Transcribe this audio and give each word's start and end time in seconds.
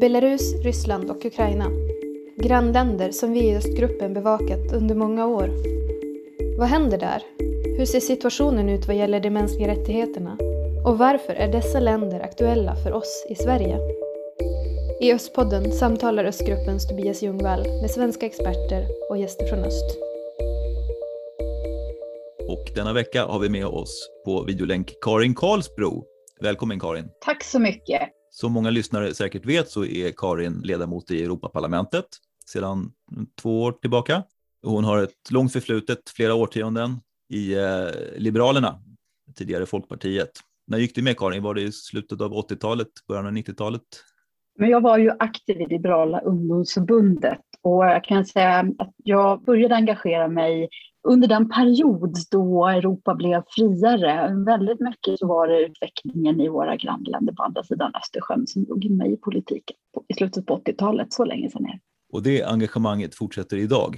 Belarus, 0.00 0.54
Ryssland 0.54 1.10
och 1.10 1.24
Ukraina. 1.24 1.70
Grannländer 2.36 3.10
som 3.10 3.32
vi 3.32 3.40
i 3.40 3.56
östgruppen 3.56 4.14
bevakat 4.14 4.72
under 4.72 4.94
många 4.94 5.26
år. 5.26 5.50
Vad 6.58 6.68
händer 6.68 6.98
där? 6.98 7.22
Hur 7.78 7.84
ser 7.84 8.00
situationen 8.00 8.68
ut 8.68 8.86
vad 8.86 8.96
gäller 8.96 9.20
de 9.20 9.30
mänskliga 9.30 9.68
rättigheterna? 9.68 10.38
Och 10.86 10.98
varför 10.98 11.32
är 11.32 11.52
dessa 11.52 11.80
länder 11.80 12.20
aktuella 12.20 12.76
för 12.76 12.92
oss 12.92 13.26
i 13.28 13.34
Sverige? 13.34 13.78
I 15.00 15.12
Östpodden 15.12 15.72
samtalar 15.72 16.24
Östgruppens 16.24 16.88
Tobias 16.88 17.22
Ljungvall 17.22 17.62
med 17.80 17.90
svenska 17.90 18.26
experter 18.26 18.86
och 19.10 19.18
gäster 19.18 19.46
från 19.46 19.58
öst. 19.58 19.98
Och 22.48 22.70
denna 22.74 22.92
vecka 22.92 23.24
har 23.24 23.38
vi 23.38 23.48
med 23.48 23.66
oss 23.66 24.10
på 24.24 24.44
videolänk 24.44 24.94
Karin 25.00 25.34
Karlsbro. 25.34 26.04
Välkommen 26.40 26.80
Karin! 26.80 27.10
Tack 27.20 27.44
så 27.44 27.58
mycket! 27.58 28.19
Som 28.40 28.52
många 28.52 28.70
lyssnare 28.70 29.14
säkert 29.14 29.46
vet 29.46 29.70
så 29.70 29.84
är 29.84 30.12
Karin 30.16 30.60
ledamot 30.64 31.10
i 31.10 31.24
Europaparlamentet 31.24 32.06
sedan 32.46 32.92
två 33.42 33.62
år 33.62 33.72
tillbaka. 33.72 34.22
Hon 34.62 34.84
har 34.84 35.02
ett 35.02 35.30
långt 35.30 35.52
förflutet, 35.52 36.10
flera 36.16 36.34
årtionden, 36.34 37.00
i 37.28 37.54
eh, 37.54 37.88
Liberalerna, 38.16 38.82
tidigare 39.36 39.66
Folkpartiet. 39.66 40.30
När 40.66 40.78
gick 40.78 40.94
du 40.94 41.02
med 41.02 41.18
Karin? 41.18 41.42
Var 41.42 41.54
det 41.54 41.62
i 41.62 41.72
slutet 41.72 42.20
av 42.20 42.32
80-talet, 42.32 42.88
början 43.08 43.26
av 43.26 43.32
90-talet? 43.32 43.82
Men 44.58 44.70
jag 44.70 44.80
var 44.80 44.98
ju 44.98 45.10
aktiv 45.18 45.60
i 45.60 45.66
Liberala 45.66 46.20
ungdomsförbundet 46.20 47.40
och 47.62 47.84
jag 47.84 48.04
kan 48.04 48.26
säga 48.26 48.66
att 48.78 48.94
jag 48.96 49.44
började 49.44 49.74
engagera 49.74 50.28
mig 50.28 50.68
under 51.02 51.28
den 51.28 51.48
period 51.48 52.16
då 52.30 52.66
Europa 52.66 53.14
blev 53.14 53.42
friare. 53.48 54.44
Väldigt 54.46 54.80
mycket 54.80 55.18
så 55.18 55.26
var 55.26 55.48
det 55.48 55.60
utvecklingen 55.60 56.40
i 56.40 56.48
våra 56.48 56.76
grannländer 56.76 57.32
på 57.32 57.42
andra 57.42 57.62
sidan 57.62 57.92
Östersjön 57.94 58.46
som 58.46 58.64
drog 58.64 58.84
in 58.84 58.96
mig 58.96 59.12
i 59.12 59.16
politiken 59.16 59.76
i 60.08 60.14
slutet 60.14 60.46
på 60.46 60.58
80-talet, 60.58 61.12
så 61.12 61.24
länge 61.24 61.50
sedan 61.50 61.64
är 61.64 61.80
Och 62.12 62.22
det 62.22 62.44
engagemanget 62.44 63.14
fortsätter 63.14 63.56
idag? 63.56 63.96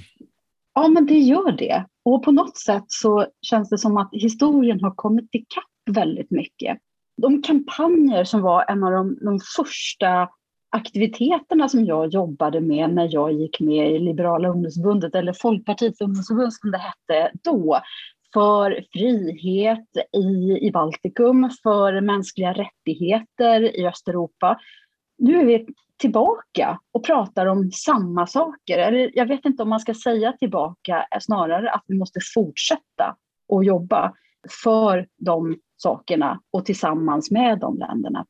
Ja, 0.75 0.89
men 0.89 1.07
det 1.07 1.19
gör 1.19 1.53
det. 1.53 1.85
Och 2.05 2.25
på 2.25 2.33
något 2.33 2.57
sätt 2.57 2.85
så 2.87 3.27
känns 3.43 3.71
det 3.71 3.79
som 3.79 3.97
att 3.97 4.09
historien 4.13 4.81
har 4.81 4.95
kommit 4.95 5.29
ikapp 5.33 5.65
väldigt 5.91 6.31
mycket. 6.31 6.79
De 7.17 7.43
kampanjer 7.43 8.25
som 8.25 8.43
var 8.43 8.65
en 8.69 8.85
av 8.85 8.93
de, 8.93 9.19
de 9.21 9.41
första 9.57 10.29
aktiviteterna 10.73 11.69
som 11.69 11.85
jag 11.85 12.09
jobbade 12.09 12.61
med 12.61 12.95
när 12.95 13.09
jag 13.11 13.33
gick 13.33 13.61
med 13.61 13.93
i 13.93 13.99
Liberala 13.99 14.49
ungdomsförbundet, 14.49 15.15
eller 15.15 15.33
Folkpartiets 15.33 16.01
ungdomsförbund 16.01 16.53
som 16.53 16.71
det 16.71 16.79
hette 16.79 17.33
då, 17.43 17.81
för 18.35 18.85
frihet 18.93 19.89
i, 20.17 20.59
i 20.67 20.71
Baltikum, 20.73 21.51
för 21.63 22.01
mänskliga 22.01 22.53
rättigheter 22.53 23.81
i 23.81 23.87
Östeuropa. 23.87 24.59
Nu 25.19 25.41
är 25.41 25.45
vi 25.45 25.67
tillbaka 25.97 26.79
och 26.93 27.05
pratar 27.05 27.47
om 27.47 27.71
samma 27.71 28.27
saker. 28.27 28.79
Eller 28.79 29.11
jag 29.15 29.27
vet 29.27 29.45
inte 29.45 29.63
om 29.63 29.69
man 29.69 29.81
ska 29.81 29.95
säga 29.95 30.33
tillbaka, 30.33 31.07
snarare 31.21 31.71
att 31.71 31.85
vi 31.87 31.99
måste 31.99 32.21
fortsätta 32.35 33.17
att 33.53 33.67
jobba 33.67 34.13
för 34.65 35.07
de 35.17 35.57
sakerna 35.77 36.41
och 36.51 36.65
tillsammans 36.65 37.31
med 37.31 37.59
de 37.59 37.79
länderna. 37.79 38.27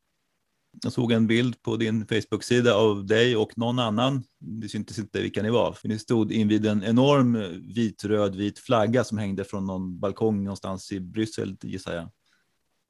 Jag 0.83 0.93
såg 0.93 1.13
en 1.13 1.27
bild 1.27 1.63
på 1.63 1.77
din 1.77 2.07
Facebook-sida 2.07 2.75
av 2.75 3.07
dig 3.07 3.37
och 3.37 3.59
någon 3.59 3.79
annan. 3.79 4.23
Det 4.39 4.69
syntes 4.69 4.99
inte 4.99 5.23
vilka 5.23 5.43
ni 5.43 5.51
var. 5.51 5.73
För 5.73 5.89
ni 5.89 5.99
stod 5.99 6.33
invid 6.33 6.67
en 6.67 6.85
enorm 6.85 7.33
vit, 7.75 8.05
röd, 8.05 8.37
vit 8.37 8.59
flagga 8.59 9.05
som 9.05 9.19
hängde 9.19 9.45
från 9.45 9.67
någon 9.67 10.01
balkong 10.01 10.45
någonstans 10.45 10.93
i 10.93 11.01
Bryssel 11.01 11.57
gissar 11.63 11.95
jag. 11.95 12.09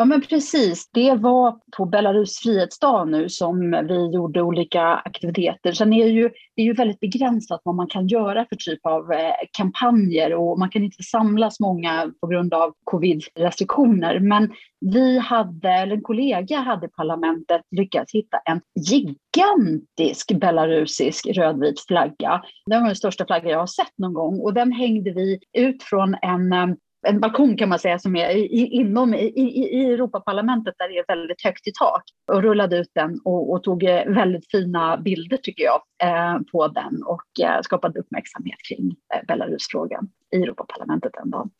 Ja, 0.02 0.06
men 0.06 0.20
precis. 0.20 0.90
Det 0.92 1.14
var 1.14 1.58
på 1.76 1.84
Belarus 1.84 2.38
frihetsdag 2.38 3.08
nu 3.08 3.28
som 3.28 3.70
vi 3.88 4.14
gjorde 4.14 4.42
olika 4.42 4.82
aktiviteter. 4.82 5.72
Sen 5.72 5.92
är 5.92 6.04
det 6.04 6.10
ju, 6.10 6.30
det 6.56 6.62
är 6.62 6.66
ju 6.66 6.72
väldigt 6.72 7.00
begränsat 7.00 7.60
vad 7.64 7.74
man 7.74 7.86
kan 7.86 8.06
göra 8.06 8.46
för 8.48 8.56
typ 8.56 8.86
av 8.86 9.12
eh, 9.12 9.32
kampanjer 9.52 10.34
och 10.34 10.58
man 10.58 10.70
kan 10.70 10.84
inte 10.84 11.02
samlas 11.02 11.60
många 11.60 12.12
på 12.20 12.26
grund 12.26 12.54
av 12.54 12.74
covid-restriktioner. 12.84 14.20
Men 14.20 14.52
vi 14.80 15.18
hade, 15.18 15.70
eller 15.70 15.96
en 15.96 16.02
kollega 16.02 16.58
hade 16.58 16.86
i 16.86 16.90
parlamentet 16.90 17.62
lyckats 17.76 18.14
hitta 18.14 18.38
en 18.38 18.60
gigantisk 18.74 20.32
belarusisk 20.32 21.26
rödvit 21.26 21.86
flagga. 21.86 22.42
Det 22.66 22.78
var 22.78 22.86
den 22.86 22.96
största 22.96 23.26
flagga 23.26 23.50
jag 23.50 23.58
har 23.58 23.66
sett 23.66 23.98
någon 23.98 24.14
gång 24.14 24.40
och 24.40 24.54
den 24.54 24.72
hängde 24.72 25.10
vi 25.10 25.38
ut 25.58 25.82
från 25.82 26.16
en 26.22 26.52
eh, 26.52 26.66
en 27.06 27.20
balkong 27.20 27.56
kan 27.56 27.68
man 27.68 27.78
säga 27.78 27.98
som 27.98 28.16
är 28.16 28.30
i, 28.30 28.66
inom 28.66 29.14
i, 29.14 29.26
i 29.36 29.84
Europaparlamentet 29.92 30.74
där 30.78 30.88
det 30.88 30.98
är 30.98 31.16
väldigt 31.16 31.44
högt 31.44 31.66
i 31.66 31.72
tak 31.78 32.02
och 32.32 32.42
rullade 32.42 32.78
ut 32.78 32.90
den 32.94 33.20
och, 33.24 33.52
och 33.52 33.62
tog 33.62 33.84
eh, 33.84 34.04
väldigt 34.06 34.50
fina 34.50 34.96
bilder 34.96 35.36
tycker 35.36 35.64
jag 35.64 35.82
eh, 36.02 36.38
på 36.52 36.68
den 36.68 37.02
och 37.02 37.44
eh, 37.44 37.60
skapade 37.62 38.00
uppmärksamhet 38.00 38.58
kring 38.68 38.96
eh, 39.14 39.26
Belarusfrågan 39.28 40.08
i 40.36 40.36
Europaparlamentet 40.36 41.12
den 41.14 41.30
dagen. 41.30 41.50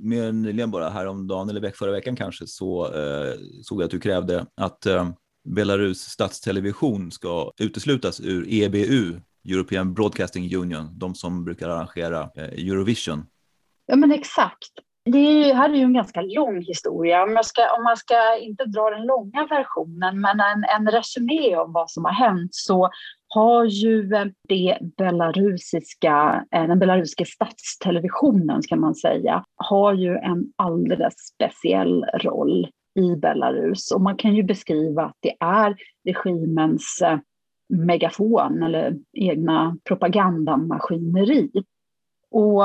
Mer 0.00 0.32
nyligen 0.32 0.70
bara 0.70 0.88
häromdagen 0.88 1.48
eller 1.50 1.70
förra 1.70 1.92
veckan 1.92 2.16
kanske 2.16 2.46
så 2.46 2.84
eh, 2.86 3.34
såg 3.62 3.80
jag 3.80 3.84
att 3.84 3.90
du 3.90 4.00
krävde 4.00 4.46
att 4.54 4.86
eh, 4.86 5.08
Belarus 5.48 5.98
statstelevision 5.98 7.10
ska 7.10 7.52
uteslutas 7.58 8.20
ur 8.20 8.46
EBU, 8.48 9.20
European 9.48 9.94
Broadcasting 9.94 10.56
Union, 10.56 10.98
de 10.98 11.14
som 11.14 11.44
brukar 11.44 11.68
arrangera 11.68 12.30
eh, 12.34 12.44
Eurovision 12.44 13.26
Ja, 13.86 13.96
men 13.96 14.12
exakt. 14.12 14.70
Det 15.10 15.18
är, 15.18 15.54
här 15.54 15.70
är 15.70 15.74
ju 15.74 15.82
en 15.82 15.92
ganska 15.92 16.20
lång 16.22 16.62
historia. 16.62 17.22
Om, 17.22 17.32
jag 17.32 17.44
ska, 17.44 17.62
om 17.76 17.84
man 17.84 17.96
ska 17.96 18.38
inte 18.38 18.64
dra 18.64 18.90
den 18.90 19.06
långa 19.06 19.46
versionen, 19.46 20.20
men 20.20 20.40
en, 20.40 20.64
en 20.78 20.90
resumé 20.90 21.56
om 21.56 21.72
vad 21.72 21.90
som 21.90 22.04
har 22.04 22.12
hänt, 22.12 22.54
så 22.54 22.90
har 23.28 23.64
ju 23.64 24.02
det 24.48 24.78
belarusiska, 24.98 26.44
eh, 26.54 26.66
den 26.66 26.78
belarusiska 26.78 27.24
statstelevisionen, 27.24 28.62
ska 28.62 28.76
man 28.76 28.94
säga, 28.94 29.44
har 29.56 29.92
ju 29.92 30.16
en 30.16 30.52
alldeles 30.56 31.14
speciell 31.34 32.04
roll 32.04 32.68
i 33.00 33.16
Belarus. 33.16 33.90
Och 33.90 34.00
man 34.00 34.16
kan 34.16 34.34
ju 34.34 34.42
beskriva 34.42 35.04
att 35.04 35.16
det 35.20 35.36
är 35.40 35.76
regimens 36.04 37.02
eh, 37.02 37.18
megafon 37.68 38.62
eller 38.62 38.96
egna 39.12 39.76
propagandamaskineri. 39.84 41.50
Och 42.30 42.62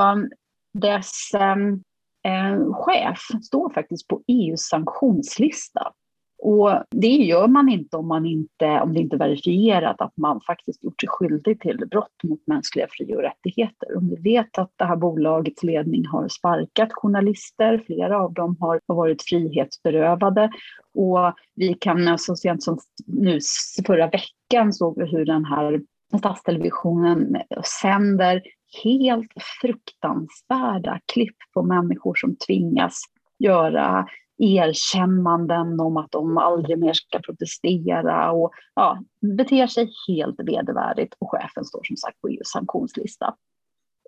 dess 0.73 1.33
ehm, 1.33 1.83
eh, 2.27 2.73
chef 2.73 3.19
står 3.43 3.73
faktiskt 3.73 4.07
på 4.07 4.21
EUs 4.27 4.61
sanktionslista. 4.61 5.93
Och 6.41 6.83
det 6.91 7.07
gör 7.07 7.47
man 7.47 7.69
inte 7.69 7.97
om, 7.97 8.07
man 8.07 8.25
inte 8.25 8.65
om 8.65 8.93
det 8.93 8.99
inte 8.99 9.15
är 9.15 9.17
verifierat 9.17 10.01
att 10.01 10.17
man 10.17 10.41
faktiskt 10.41 10.83
gjort 10.83 11.01
sig 11.01 11.09
skyldig 11.09 11.61
till 11.61 11.77
brott 11.91 12.23
mot 12.23 12.47
mänskliga 12.47 12.87
fri 12.91 13.15
och 13.15 13.21
rättigheter. 13.21 13.97
Om 13.97 14.09
vi 14.09 14.15
vet 14.15 14.57
att 14.57 14.71
det 14.75 14.85
här 14.85 14.95
bolagets 14.95 15.63
ledning 15.63 16.05
har 16.05 16.27
sparkat 16.27 16.89
journalister, 16.93 17.83
flera 17.85 18.19
av 18.19 18.33
dem 18.33 18.57
har 18.59 18.79
varit 18.85 19.21
frihetsberövade. 19.21 20.51
Och 20.93 21.33
vi 21.55 21.73
kan 21.73 22.07
eh, 22.07 22.15
så 22.15 22.35
sent 22.35 22.63
som 22.63 22.79
nu 23.05 23.39
förra 23.87 24.07
veckan 24.09 24.73
såg 24.73 24.99
vi 24.99 25.05
hur 25.05 25.25
den 25.25 25.45
här 25.45 25.81
statstelevisionen 26.17 27.37
sänder 27.81 28.41
helt 28.83 29.31
fruktansvärda 29.61 30.99
klipp 31.13 31.37
på 31.53 31.63
människor 31.63 32.15
som 32.15 32.35
tvingas 32.35 33.01
göra 33.39 34.07
erkännanden 34.37 35.79
om 35.79 35.97
att 35.97 36.11
de 36.11 36.37
aldrig 36.37 36.79
mer 36.79 36.93
ska 36.93 37.19
protestera 37.19 38.31
och 38.31 38.51
ja, 38.75 39.03
beter 39.37 39.67
sig 39.67 39.91
helt 40.07 40.39
vedervärdigt 40.39 41.15
och 41.19 41.31
chefen 41.31 41.65
står 41.65 41.83
som 41.83 41.97
sagt 41.97 42.21
på 42.21 42.27
EUs 42.27 42.51
sanktionslista. 42.51 43.35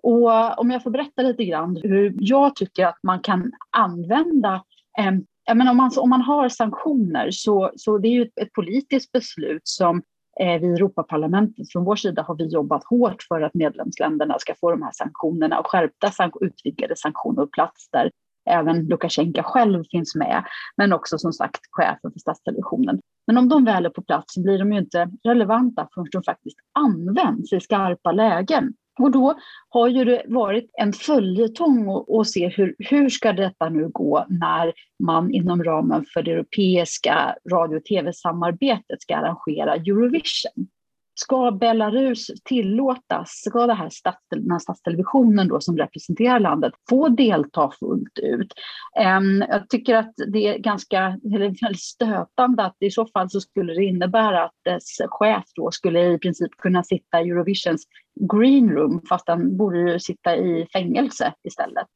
Och 0.02 0.58
om 0.58 0.70
jag 0.70 0.82
får 0.82 0.90
berätta 0.90 1.22
lite 1.22 1.44
grann 1.44 1.80
hur 1.82 2.14
jag 2.18 2.56
tycker 2.56 2.86
att 2.86 2.98
man 3.02 3.20
kan 3.20 3.52
använda 3.76 4.64
eh, 4.98 5.12
jag 5.44 5.56
menar, 5.56 5.70
om, 5.70 5.76
man, 5.76 5.90
om 5.96 6.10
man 6.10 6.20
har 6.20 6.48
sanktioner 6.48 7.30
så, 7.30 7.70
så 7.76 7.98
det 7.98 8.08
är 8.08 8.12
ju 8.12 8.22
ett, 8.22 8.52
politiskt 8.52 9.12
beslut 9.12 9.62
som 9.64 10.02
Eh, 10.40 10.60
vi 10.60 10.66
i 10.66 10.72
Europaparlamentet, 10.72 11.72
från 11.72 11.84
vår 11.84 11.96
sida 11.96 12.22
har 12.22 12.36
vi 12.36 12.46
jobbat 12.46 12.84
hårt 12.84 13.22
för 13.28 13.40
att 13.40 13.54
medlemsländerna 13.54 14.38
ska 14.38 14.54
få 14.60 14.70
de 14.70 14.82
här 14.82 14.90
sanktionerna 14.94 15.58
och 15.58 15.66
skärpta 15.66 16.30
utvidgade 16.40 16.96
sanktioner 16.96 17.42
på 17.42 17.46
plats 17.46 17.90
där 17.90 18.10
även 18.50 18.86
Lukasjenko 18.86 19.42
själv 19.42 19.84
finns 19.90 20.14
med, 20.14 20.44
men 20.76 20.92
också 20.92 21.18
som 21.18 21.32
sagt 21.32 21.60
chefen 21.70 22.12
för 22.12 22.18
statstelevisionen. 22.18 23.00
Men 23.26 23.38
om 23.38 23.48
de 23.48 23.64
väl 23.64 23.86
är 23.86 23.90
på 23.90 24.02
plats 24.02 24.34
så 24.34 24.42
blir 24.42 24.58
de 24.58 24.72
ju 24.72 24.78
inte 24.78 25.10
relevanta 25.24 25.88
förrän 25.94 26.06
de 26.12 26.22
faktiskt 26.22 26.56
används 26.72 27.52
i 27.52 27.60
skarpa 27.60 28.12
lägen. 28.12 28.74
Och 29.00 29.10
då 29.10 29.34
har 29.68 29.88
ju 29.88 30.04
det 30.04 30.22
varit 30.28 30.70
en 30.72 30.92
följetong 30.92 32.04
att 32.20 32.28
se 32.28 32.48
hur, 32.48 32.74
hur 32.78 33.08
ska 33.08 33.32
detta 33.32 33.68
nu 33.68 33.88
gå 33.88 34.26
när 34.28 34.72
man 35.04 35.34
inom 35.34 35.64
ramen 35.64 36.04
för 36.14 36.22
det 36.22 36.32
europeiska 36.32 37.34
radio 37.50 37.76
och 37.76 37.84
tv-samarbetet 37.84 39.02
ska 39.02 39.16
arrangera 39.16 39.74
Eurovision. 39.74 40.68
ska 41.14 41.50
Belarus 41.50 42.26
tillåtas, 42.44 43.28
ska 43.30 43.66
det 43.66 43.74
här 43.74 43.88
stats, 43.88 44.26
den 44.30 44.50
här 44.50 44.58
statstelevisionen 44.58 45.48
då 45.48 45.60
som 45.60 45.78
representerar 45.78 46.40
landet 46.40 46.72
få 46.88 47.08
delta 47.08 47.70
fullt 47.80 48.18
ut? 48.22 48.52
Ehm, 49.00 49.44
jag 49.48 49.68
tycker 49.68 49.96
att 49.96 50.12
det 50.32 50.48
är 50.48 50.58
ganska 50.58 51.18
eller 51.24 51.38
väldigt 51.62 51.82
stötande 51.82 52.64
att 52.64 52.76
i 52.80 52.90
så 52.90 53.06
fall 53.06 53.30
så 53.30 53.40
skulle 53.40 53.74
det 53.74 53.84
innebära 53.84 54.44
att 54.44 54.56
dess 54.64 54.96
chef 55.08 55.44
då 55.56 55.70
skulle 55.70 56.12
i 56.12 56.18
princip 56.18 56.50
kunna 56.58 56.84
sitta 56.84 57.20
i 57.20 57.30
Eurovisions 57.30 57.86
green 58.20 58.70
room 58.70 59.02
fast 59.08 59.26
den 59.26 59.56
borde 59.56 59.78
ju 59.78 59.98
sitta 59.98 60.36
i 60.36 60.66
fängelse 60.72 61.34
istället. 61.44 61.86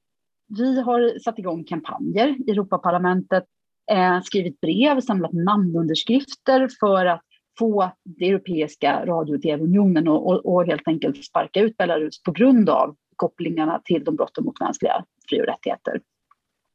Vi 0.58 0.80
har 0.80 1.18
satt 1.18 1.38
igång 1.38 1.64
kampanjer 1.64 2.36
i 2.46 2.50
Europaparlamentet, 2.50 3.44
eh, 3.90 4.22
skrivit 4.22 4.60
brev, 4.60 5.00
samlat 5.00 5.32
namnunderskrifter 5.32 6.68
för 6.80 7.06
att 7.06 7.22
få 7.58 7.90
det 8.04 8.28
europeiska 8.28 9.06
radio 9.06 9.34
och 9.34 9.42
tv-unionen 9.42 10.08
och, 10.08 10.26
och, 10.26 10.54
och, 10.54 10.66
helt 10.66 10.88
enkelt 10.88 11.24
sparka 11.24 11.60
ut 11.60 11.76
Belarus 11.76 12.22
på 12.22 12.32
grund 12.32 12.70
av 12.70 12.96
kopplingarna 13.16 13.80
till 13.84 14.04
de 14.04 14.16
brotten 14.16 14.44
mot 14.44 14.60
mänskliga 14.60 15.04
fri 15.28 15.40
och 15.40 15.46
rättigheter. 15.46 16.00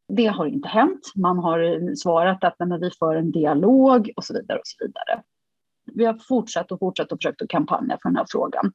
Det 0.07 0.27
har 0.27 0.45
inte 0.45 0.67
hänt. 0.67 1.11
Man 1.15 1.39
har 1.39 1.95
svarat 1.95 2.43
att 2.43 2.55
nej, 2.59 2.79
vi 2.79 2.91
för 2.99 3.15
en 3.15 3.31
dialog 3.31 4.11
och 4.15 4.23
så 4.23 4.33
vidare. 4.33 4.57
och 4.57 4.67
så 4.67 4.85
vidare. 4.85 5.23
Vi 5.93 6.05
har 6.05 6.13
fortsatt 6.13 6.71
och 6.71 6.79
fortsatt 6.79 7.11
och 7.11 7.17
försökt 7.17 7.41
att 7.41 7.49
kampanja 7.49 7.97
för 8.01 8.09
den 8.09 8.15
här 8.15 8.25
frågan. 8.29 8.71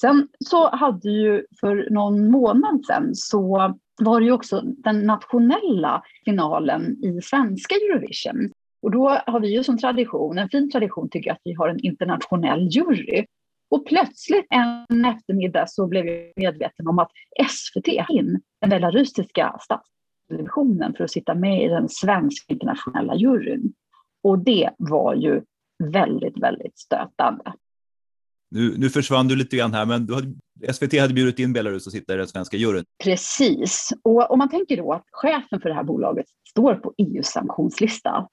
Sen 0.00 0.28
så 0.38 0.70
hade 0.70 1.10
ju 1.10 1.46
för 1.60 1.88
någon 1.90 2.30
månad 2.30 2.84
sedan 2.86 3.14
så 3.14 3.74
var 4.00 4.20
det 4.20 4.26
ju 4.26 4.32
också 4.32 4.60
den 4.64 5.06
nationella 5.06 6.02
finalen 6.24 7.04
i 7.04 7.22
svenska 7.22 7.74
Eurovision. 7.74 8.52
Och 8.82 8.90
då 8.90 9.08
har 9.08 9.40
vi 9.40 9.56
ju 9.56 9.64
som 9.64 9.78
tradition, 9.78 10.38
en 10.38 10.48
fin 10.48 10.70
tradition 10.70 11.08
tycker 11.10 11.30
jag, 11.30 11.34
att 11.34 11.40
vi 11.44 11.54
har 11.54 11.68
en 11.68 11.84
internationell 11.84 12.68
jury. 12.70 13.26
Och 13.70 13.86
plötsligt 13.86 14.46
en 14.50 15.04
eftermiddag 15.04 15.68
så 15.68 15.86
blev 15.86 16.06
jag 16.06 16.32
medveten 16.36 16.88
om 16.88 16.98
att 16.98 17.10
SVT 17.48 17.88
in 18.08 18.40
den 18.60 18.70
belarusiska 18.70 19.56
statstelevisionen 19.60 20.94
för 20.94 21.04
att 21.04 21.10
sitta 21.10 21.34
med 21.34 21.64
i 21.64 21.68
den 21.68 21.88
svenska 21.88 22.52
internationella 22.52 23.14
juryn. 23.14 23.72
Och 24.22 24.38
det 24.38 24.70
var 24.78 25.14
ju 25.14 25.42
väldigt, 25.84 26.38
väldigt 26.38 26.78
stötande. 26.78 27.52
Nu, 28.50 28.74
nu 28.78 28.90
försvann 28.90 29.28
du 29.28 29.36
lite 29.36 29.56
grann 29.56 29.74
här, 29.74 29.86
men 29.86 30.08
hade, 30.14 30.34
SVT 30.72 31.00
hade 31.00 31.14
bjudit 31.14 31.38
in 31.38 31.52
Belarus 31.52 31.86
att 31.86 31.92
sitta 31.92 32.14
i 32.14 32.16
den 32.16 32.28
svenska 32.28 32.56
juryn. 32.56 32.84
Precis. 33.04 33.92
Och 34.02 34.30
om 34.30 34.38
man 34.38 34.48
tänker 34.48 34.76
då 34.76 34.92
att 34.92 35.04
chefen 35.12 35.60
för 35.60 35.68
det 35.68 35.74
här 35.74 35.84
bolaget 35.84 36.26
står 36.50 36.74
på 36.74 36.94
EUs 36.98 37.26
sanktionslista 37.26 38.28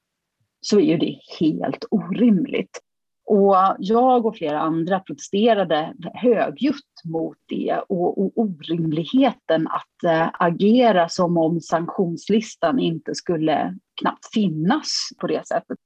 så 0.61 0.79
är 0.79 0.85
ju 0.85 0.97
det 0.97 1.19
helt 1.39 1.85
orimligt. 1.91 2.79
Och 3.25 3.55
jag 3.79 4.25
och 4.25 4.37
flera 4.37 4.59
andra 4.59 4.99
protesterade 4.99 5.93
högljutt 6.13 7.03
mot 7.03 7.37
det 7.47 7.81
och, 7.89 8.21
och 8.21 8.31
orimligheten 8.35 9.67
att 9.67 10.03
äh, 10.03 10.29
agera 10.33 11.09
som 11.09 11.37
om 11.37 11.61
sanktionslistan 11.61 12.79
inte 12.79 13.15
skulle 13.15 13.77
knappt 14.01 14.33
finnas 14.33 15.09
på 15.19 15.27
det 15.27 15.47
sättet. 15.47 15.77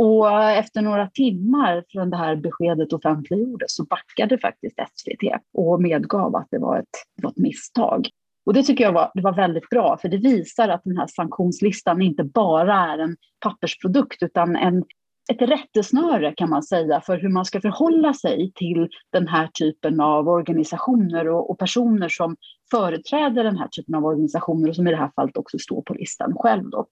Och 0.00 0.32
efter 0.32 0.82
några 0.82 1.06
timmar 1.06 1.84
från 1.88 2.10
det 2.10 2.16
här 2.16 2.36
beskedet 2.36 2.92
offentliggjordes 2.92 3.76
så 3.76 3.84
backade 3.84 4.38
faktiskt 4.38 4.78
SVT 4.96 5.40
och 5.54 5.82
medgav 5.82 6.36
att 6.36 6.46
det 6.50 6.58
var 6.58 6.78
ett, 6.78 6.96
det 7.16 7.22
var 7.22 7.30
ett 7.30 7.36
misstag. 7.36 8.08
Och 8.46 8.54
det 8.54 8.62
tycker 8.62 8.84
jag 8.84 8.92
var, 8.92 9.10
det 9.14 9.22
var 9.22 9.32
väldigt 9.32 9.68
bra, 9.68 9.98
för 10.00 10.08
det 10.08 10.16
visar 10.16 10.68
att 10.68 10.84
den 10.84 10.96
här 10.96 11.06
sanktionslistan 11.06 12.02
inte 12.02 12.24
bara 12.24 12.74
är 12.74 12.98
en 12.98 13.16
pappersprodukt 13.40 14.22
utan 14.22 14.56
en, 14.56 14.84
ett 15.32 15.42
rättesnöre 15.42 16.34
kan 16.36 16.50
man 16.50 16.62
säga 16.62 17.00
för 17.00 17.18
hur 17.18 17.28
man 17.28 17.44
ska 17.44 17.60
förhålla 17.60 18.14
sig 18.14 18.52
till 18.54 18.88
den 19.12 19.28
här 19.28 19.48
typen 19.58 20.00
av 20.00 20.28
organisationer 20.28 21.28
och, 21.28 21.50
och, 21.50 21.58
personer 21.58 22.08
som 22.08 22.36
företräder 22.70 23.44
den 23.44 23.58
här 23.58 23.68
typen 23.68 23.94
av 23.94 24.04
organisationer 24.04 24.68
och 24.68 24.76
som 24.76 24.86
i 24.86 24.90
det 24.90 24.96
här 24.96 25.12
fallet 25.16 25.36
också 25.36 25.58
står 25.58 25.82
på 25.82 25.94
listan 25.94 26.34
själv. 26.36 26.70
Då. 26.70 26.86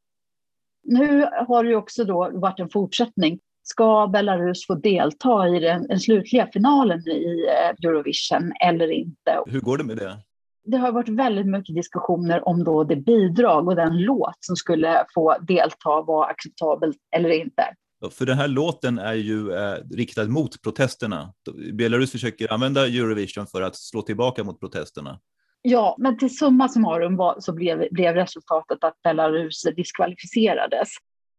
Nu 0.87 1.29
har 1.49 1.65
det 1.65 1.77
också 1.77 2.05
då 2.05 2.31
varit 2.35 2.61
en 2.61 2.69
fortsättning. 2.69 3.39
Ska 3.63 4.07
Belarus 4.07 4.67
få 4.67 4.75
delta 4.75 5.49
i 5.49 5.61
den, 5.61 5.87
den 5.87 6.01
slutliga 6.01 6.49
finalen 6.53 7.09
i 7.09 7.47
eh, 7.49 7.89
Eurovision 7.89 8.53
eller 8.65 8.91
inte? 8.91 9.43
Hur 9.47 9.61
går 9.61 9.79
det 9.79 9.85
med 9.85 9.97
det? 9.97 10.17
det 10.67 10.77
har 10.77 10.93
varit 10.93 11.09
väldigt 11.09 11.47
mycket 11.47 11.75
diskussioner 11.75 12.49
om 12.49 12.65
då 12.65 12.85
det 12.85 12.97
bidrag 12.97 13.69
och 13.69 13.77
den 13.77 13.99
låt 13.99 14.37
som 14.41 14.57
skulle 14.57 15.05
få 15.15 15.37
delta 15.39 16.03
var 16.03 16.31
acceptabelt 16.31 16.97
eller 17.17 17.31
inte. 17.31 17.63
För 18.11 18.27
den 18.27 18.39
här 18.39 18.49
låten 18.49 18.99
är 18.99 19.15
ju 19.15 19.53
eh, 19.53 19.75
riktad 19.91 20.25
mot 20.25 20.63
protesterna. 20.63 21.33
Belarus 21.73 22.13
försöker 22.13 22.53
använda 22.53 22.87
Eurovision 22.87 23.47
för 23.47 23.63
att 23.63 23.77
slå 23.77 24.03
tillbaka 24.03 24.45
mot 24.45 24.61
protesterna. 24.61 25.21
Ja, 25.69 25.97
men 25.99 26.19
till 26.19 26.37
summa 26.37 26.69
summarum 26.69 27.17
var, 27.17 27.37
så 27.39 27.53
blev, 27.53 27.89
blev 27.91 28.15
resultatet 28.15 28.85
att 28.85 29.03
Belarus 29.03 29.63
diskvalificerades. 29.77 30.89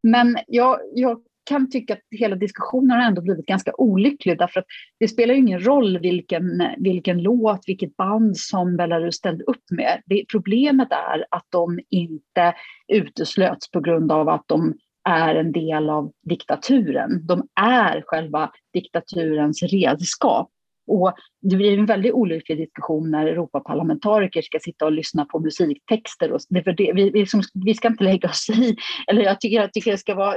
Men 0.04 0.38
jag, 0.48 0.80
jag 0.94 1.22
kan 1.50 1.70
tycka 1.70 1.94
att 1.94 2.00
hela 2.12 2.36
diskussionen 2.36 2.92
har 2.92 3.08
ändå 3.08 3.22
blivit 3.22 3.46
ganska 3.46 3.72
olycklig 3.78 4.38
därför 4.38 4.60
att 4.60 4.66
det 5.00 5.08
spelar 5.08 5.34
ingen 5.34 5.66
roll 5.66 6.00
vilken, 6.00 6.64
vilken 6.78 7.22
låt, 7.22 7.60
vilket 7.68 7.98
band 7.98 8.38
som 8.38 8.78
Belarus 8.78 9.16
ställde 9.16 9.44
upp 9.44 9.72
med. 9.72 10.02
Det, 10.06 10.26
problemet 10.32 10.92
är 10.92 11.26
att 11.32 11.46
de 11.50 11.80
inte 11.90 12.54
uteslöts 12.88 13.72
på 13.72 13.80
grund 13.80 14.12
av 14.12 14.30
att 14.30 14.44
de 14.48 14.74
är 15.10 15.36
en 15.36 15.52
del 15.52 15.90
av 15.90 16.12
diktaturen. 16.30 17.28
De 17.28 17.48
är 17.62 18.04
själva 18.06 18.52
diktaturens 18.74 19.64
redskap. 19.64 20.52
Och 20.88 21.14
det 21.42 21.56
blir 21.56 21.80
en 21.80 21.86
väldigt 21.86 22.14
olycklig 22.14 22.58
diskussion 22.58 23.12
när 23.12 23.28
Europaparlamentariker 23.28 24.42
ska 24.42 24.60
sitta 24.60 24.86
och 24.86 24.92
lyssna 24.92 25.26
på 25.26 25.40
musiktexter. 25.40 26.32
Och 26.32 26.40
det, 26.50 26.62
det, 26.62 26.92
vi, 26.94 27.10
vi, 27.10 27.26
som, 27.26 27.42
vi 27.54 27.74
ska 27.74 27.88
inte 27.88 28.04
lägga 28.04 28.30
oss 28.30 28.50
i. 28.50 28.76
Eller 29.08 29.22
jag 29.22 29.42
tycker, 29.42 29.56
jag 29.58 29.74
tycker 29.74 29.92
det 29.92 29.98
ska 29.98 30.16
vara, 30.16 30.36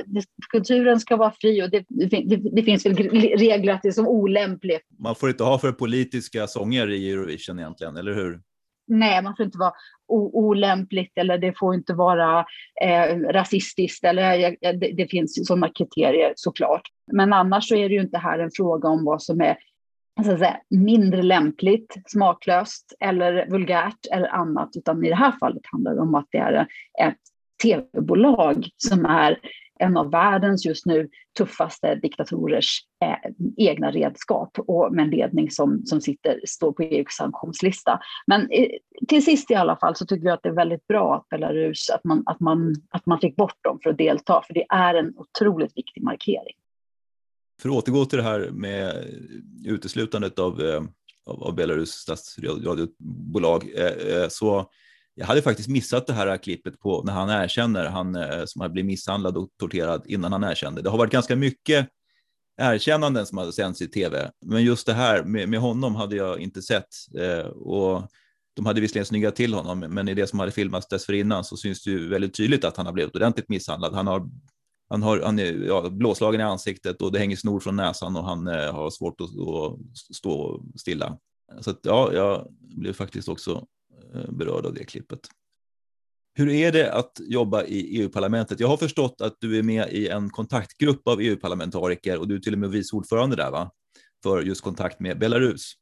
kulturen 0.50 1.00
ska 1.00 1.16
vara 1.16 1.32
fri 1.40 1.62
och 1.62 1.70
det, 1.70 1.84
det, 2.52 2.62
finns 2.62 2.86
väl 2.86 2.96
regler 3.38 3.72
att 3.72 3.82
det 3.82 3.88
är 3.88 3.92
som 3.92 4.08
olämpligt. 4.08 4.86
Man 4.98 5.14
får 5.14 5.28
inte 5.28 5.44
ha 5.44 5.58
för 5.58 5.72
politiska 5.72 6.46
sånger 6.46 6.90
i 6.90 7.10
Eurovision 7.10 7.58
egentligen, 7.58 7.96
eller 7.96 8.14
hur? 8.14 8.40
Nej, 8.86 9.22
man 9.22 9.36
får 9.36 9.46
inte 9.46 9.58
vara 9.58 9.72
olämpligt 10.32 11.18
eller 11.18 11.38
det 11.38 11.58
får 11.58 11.74
inte 11.74 11.94
vara 11.94 12.44
eh, 12.84 13.16
rasistiskt. 13.16 14.04
Eller, 14.04 14.56
det, 14.80 14.92
det 14.96 15.06
finns 15.06 15.46
sådana 15.46 15.68
kriterier 15.68 16.32
såklart. 16.36 16.82
Men 17.12 17.32
annars 17.32 17.68
så 17.68 17.74
är 17.74 17.88
det 17.88 17.94
ju 17.94 18.00
inte 18.00 18.18
här 18.18 18.38
en 18.38 18.50
fråga 18.54 18.88
om 18.88 19.04
vad 19.04 19.22
som 19.22 19.40
är 19.40 19.56
så 20.16 20.38
säga, 20.38 20.60
mindre 20.70 21.22
lämpligt, 21.22 21.96
smaklöst 22.06 22.92
eller 23.00 23.50
vulgärt 23.50 24.06
eller 24.12 24.28
annat, 24.28 24.70
utan 24.76 25.04
i 25.04 25.08
det 25.08 25.14
här 25.14 25.32
fallet 25.40 25.62
handlar 25.64 25.94
det 25.94 26.00
om 26.00 26.14
att 26.14 26.28
det 26.30 26.38
är 26.38 26.66
ett 27.00 27.18
tv-bolag 27.62 28.68
som 28.76 29.06
är 29.06 29.38
en 29.80 29.96
av 29.96 30.10
världens 30.10 30.66
just 30.66 30.86
nu 30.86 31.08
tuffaste 31.38 31.94
diktatorers 31.94 32.80
eh, 33.04 33.30
egna 33.56 33.90
redskap 33.90 34.58
och 34.58 34.94
med 34.94 35.04
en 35.04 35.10
ledning 35.10 35.50
som, 35.50 35.82
som 35.86 36.00
sitter, 36.00 36.40
står 36.46 36.72
på 36.72 36.82
EUs 36.82 37.12
sanktionslista. 37.12 38.00
Men 38.26 38.40
eh, 38.50 38.68
till 39.08 39.24
sist 39.24 39.50
i 39.50 39.54
alla 39.54 39.76
fall 39.76 39.96
så 39.96 40.06
tycker 40.06 40.26
jag 40.26 40.34
att 40.34 40.42
det 40.42 40.48
är 40.48 40.54
väldigt 40.54 40.86
bra 40.86 41.16
att 41.16 41.28
Belarus, 41.28 41.90
att 41.90 42.04
man, 42.04 42.22
att, 42.26 42.40
man, 42.40 42.74
att 42.90 43.06
man 43.06 43.20
fick 43.20 43.36
bort 43.36 43.64
dem 43.64 43.78
för 43.82 43.90
att 43.90 43.98
delta, 43.98 44.42
för 44.46 44.54
det 44.54 44.66
är 44.68 44.94
en 44.94 45.14
otroligt 45.16 45.76
viktig 45.76 46.02
markering. 46.02 46.56
För 47.60 47.68
att 47.68 47.74
återgå 47.74 48.04
till 48.04 48.16
det 48.16 48.22
här 48.22 48.50
med 48.50 49.06
uteslutandet 49.64 50.38
av, 50.38 50.62
eh, 50.62 50.82
av, 51.26 51.42
av 51.42 51.54
Belarus 51.54 51.90
statsradiobolag 51.90 53.70
eh, 53.76 54.16
eh, 54.16 54.28
så 54.28 54.70
jag 55.14 55.26
hade 55.26 55.42
faktiskt 55.42 55.68
missat 55.68 56.06
det 56.06 56.12
här 56.12 56.36
klippet 56.36 56.80
på 56.80 57.02
när 57.02 57.12
han 57.12 57.30
erkänner, 57.44 57.84
han 57.84 58.16
som 58.46 58.60
har 58.60 58.68
blivit 58.68 58.86
misshandlad 58.86 59.36
och 59.36 59.48
torterad 59.58 60.02
innan 60.06 60.32
han 60.32 60.44
erkände. 60.44 60.82
Det 60.82 60.90
har 60.90 60.98
varit 60.98 61.12
ganska 61.12 61.36
mycket 61.36 61.88
erkännanden 62.60 63.26
som 63.26 63.38
hade 63.38 63.52
sänts 63.52 63.82
i 63.82 63.88
tv, 63.88 64.30
men 64.46 64.64
just 64.64 64.86
det 64.86 64.92
här 64.92 65.24
med, 65.24 65.48
med 65.48 65.60
honom 65.60 65.94
hade 65.94 66.16
jag 66.16 66.40
inte 66.40 66.62
sett. 66.62 66.88
och 67.54 68.02
de 68.56 68.66
hade 68.66 68.80
visserligen 68.80 69.06
snyggat 69.06 69.36
till 69.36 69.54
honom, 69.54 69.78
men 69.78 70.08
i 70.08 70.14
det 70.14 70.26
som 70.26 70.38
hade 70.38 70.52
filmats 70.52 70.88
dessförinnan 70.88 71.44
så 71.44 71.56
syns 71.56 71.84
det 71.84 71.90
ju 71.90 72.08
väldigt 72.08 72.34
tydligt 72.34 72.64
att 72.64 72.76
han 72.76 72.86
har 72.86 72.92
blivit 72.92 73.16
ordentligt 73.16 73.48
misshandlad. 73.48 73.94
Han 73.94 74.06
har 74.06 74.28
han, 74.90 75.02
har, 75.02 75.20
han 75.20 75.38
är 75.38 75.52
ja, 75.52 75.90
blåslagen 75.90 76.40
i 76.40 76.44
ansiktet 76.44 77.02
och 77.02 77.12
det 77.12 77.18
hänger 77.18 77.36
snor 77.36 77.60
från 77.60 77.76
näsan 77.76 78.16
och 78.16 78.24
han 78.24 78.46
eh, 78.46 78.72
har 78.72 78.90
svårt 78.90 79.20
att, 79.20 79.26
att, 79.26 79.96
stå 80.16 80.62
stilla. 80.76 81.18
Så 81.60 81.70
att, 81.70 81.80
ja, 81.82 82.12
jag 82.12 82.46
blev 82.60 82.92
faktiskt 82.92 83.28
också 83.28 83.66
eh, 84.14 84.30
berörd 84.30 84.66
av 84.66 84.74
det 84.74 84.84
klippet. 84.84 85.20
Hur 86.34 86.50
är 86.50 86.72
det 86.72 86.92
att 86.92 87.20
jobba 87.20 87.64
i 87.64 88.00
EU-parlamentet? 88.00 88.60
Jag 88.60 88.68
har 88.68 88.76
förstått 88.76 89.20
att 89.20 89.36
du 89.40 89.58
är 89.58 89.62
med 89.62 89.88
i 89.92 90.08
en 90.08 90.30
kontaktgrupp 90.30 91.08
av 91.08 91.20
EU-parlamentariker 91.20 92.18
och 92.18 92.28
du 92.28 92.34
är 92.34 92.40
till 92.40 92.52
och 92.52 92.58
med 92.58 92.70
vice 92.70 92.96
ordförande 92.96 93.36
där, 93.36 93.50
va? 93.50 93.70
För 94.22 94.42
just 94.42 94.60
kontakt 94.60 95.00
med 95.00 95.18
Belarus. 95.18 95.72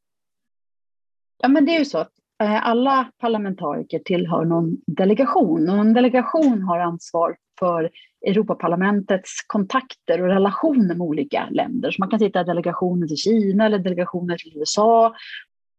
Ja, 1.39 1.49
men 1.49 1.65
det 1.65 1.75
är 1.75 1.79
ju 1.79 1.85
så 1.85 1.99
att 1.99 2.13
eh, 2.43 2.67
alla 2.67 3.13
parlamentariker 3.19 3.99
tillhör 3.99 4.45
någon 4.45 4.77
delegation 4.87 5.69
och 5.69 5.79
en 5.79 5.95
delegation 5.95 6.63
har 6.63 6.79
ansvar 6.79 7.37
för 7.59 7.91
Europaparlamentets 8.27 9.31
kontakter 9.47 10.23
och 10.23 10.29
relationer 10.29 10.95
med 10.95 11.07
olika 11.07 11.49
länder. 11.51 11.91
Så 11.91 11.97
man 12.03 12.11
kan 12.11 12.19
sitta 12.19 12.41
i 12.41 12.45
delegationer 12.45 13.07
till 13.07 13.17
Kina 13.17 13.67
eller 13.67 13.79
delegationer 13.79 14.37
till 14.37 14.53
USA 14.57 15.15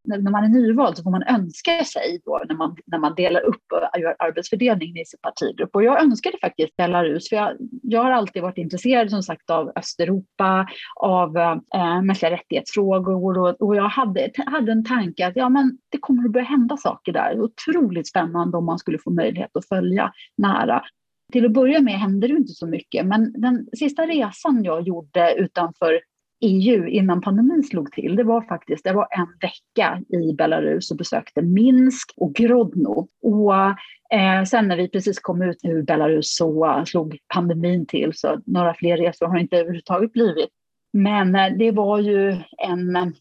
när 0.04 0.32
man 0.32 0.44
är 0.44 0.48
nyvald 0.48 0.98
så 0.98 1.04
får 1.04 1.12
man 1.12 1.24
önska 1.24 1.84
sig 1.84 2.22
då 2.26 2.42
när 2.50 2.56
man, 2.56 2.76
när 2.86 2.98
man 2.98 3.16
delar 3.16 3.42
upp 3.42 3.64
och 3.72 4.00
gör 4.00 4.16
arbetsfördelningen 4.20 4.98
i 4.98 5.06
sin 5.06 5.20
partigrupp. 5.22 5.70
Och 5.76 5.84
jag 5.84 6.02
önskade 6.02 6.38
faktiskt 6.42 6.78
Belarus, 6.78 7.30
för 7.30 7.36
jag, 7.36 7.58
jag 7.84 8.04
har 8.04 8.12
alltid 8.12 8.42
varit 8.42 8.58
intresserad 8.58 9.10
som 9.10 9.24
sagt 9.24 9.50
av 9.50 9.72
Östeuropa, 9.76 10.68
av 10.96 11.38
eh, 11.38 12.02
mänskliga 12.02 12.32
rättighetsfrågor 12.32 13.38
och, 13.38 13.62
och 13.62 13.76
jag 13.76 13.90
hade, 13.90 14.32
hade 14.46 14.72
en 14.72 14.86
tanke 14.86 15.28
att 15.28 15.36
ja, 15.36 15.50
men 15.50 15.78
det 15.90 15.98
kommer 15.98 16.26
att 16.26 16.32
börja 16.32 16.46
hända 16.46 16.78
saker 16.78 17.14
där. 17.14 17.42
Otroligt 17.42 18.08
spännande 18.08 18.58
om 18.58 18.66
man 18.66 18.80
skulle 18.80 19.00
få 19.00 19.12
möjlighet 19.12 19.58
att 19.58 19.68
följa 19.68 20.14
nära. 20.38 20.84
Till 21.32 21.46
att 21.46 21.54
börja 21.54 21.82
med 21.82 21.94
hände 21.94 22.28
det 22.28 22.34
inte 22.34 22.54
så 22.54 22.68
mycket, 22.68 23.06
men 23.06 23.42
den 23.42 23.68
sista 23.78 24.02
resan 24.02 24.64
jag 24.64 24.88
gjorde 24.88 25.36
utanför 25.38 26.00
EU 26.42 26.88
innan 26.88 27.22
pandemin 27.22 27.64
slog 27.64 27.92
till, 27.92 28.16
det 28.16 28.24
var 28.24 28.42
faktiskt 28.42 28.84
det 28.84 28.94
var 28.94 29.08
en 29.12 29.28
vecka 29.42 30.02
i 30.18 30.34
Belarus 30.34 30.92
och 30.92 30.98
besökte 30.98 31.42
Minsk 31.42 32.14
och 32.18 32.34
Grodno. 32.34 33.08
Och 33.22 33.56
eh, 34.18 34.44
sen 34.48 34.68
när 34.68 34.78
vi 34.78 34.90
precis 34.90 35.20
kom 35.20 35.42
ut 35.42 35.58
ur 35.64 35.84
Belarus 35.84 36.36
så 36.36 36.84
slog 36.88 37.18
pandemin 37.34 37.86
till, 37.86 38.12
så 38.14 38.42
några 38.46 38.74
fler 38.74 38.98
resor 38.98 39.28
har 39.28 39.38
inte 39.38 39.58
överhuvudtaget 39.58 40.14
blivit. 40.14 40.50
Men 40.94 41.36
eh, 41.36 41.58
det 41.58 41.72
var 41.72 42.00
ju 42.00 42.38
en 42.58 43.14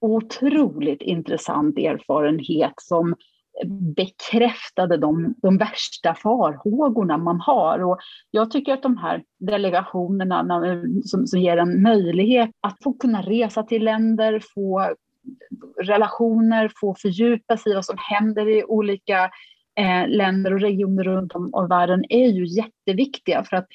otroligt 0.00 1.02
intressant 1.02 1.78
erfarenhet 1.78 2.74
som 2.76 3.14
bekräftade 3.96 4.96
de, 4.96 5.34
de 5.42 5.58
värsta 5.58 6.14
farhågorna 6.14 7.16
man 7.16 7.40
har. 7.40 7.78
Och 7.78 7.98
jag 8.30 8.50
tycker 8.50 8.74
att 8.74 8.82
de 8.82 8.96
här 8.96 9.22
delegationerna 9.38 10.64
som, 11.04 11.26
som 11.26 11.40
ger 11.40 11.56
en 11.56 11.82
möjlighet 11.82 12.50
att 12.60 12.82
få 12.82 12.92
kunna 12.92 13.22
resa 13.22 13.62
till 13.62 13.84
länder, 13.84 14.42
få 14.54 14.94
relationer, 15.82 16.72
få 16.80 16.94
fördjupa 16.94 17.56
sig 17.56 17.72
i 17.72 17.74
vad 17.74 17.84
som 17.84 17.96
händer 17.98 18.48
i 18.48 18.64
olika 18.64 19.30
eh, 19.78 20.08
länder 20.08 20.54
och 20.54 20.60
regioner 20.60 21.04
runt 21.04 21.32
om 21.32 21.54
i 21.64 21.68
världen 21.68 22.04
är 22.08 22.28
ju 22.28 22.46
jätteviktiga 22.46 23.44
för 23.44 23.56
att, 23.56 23.66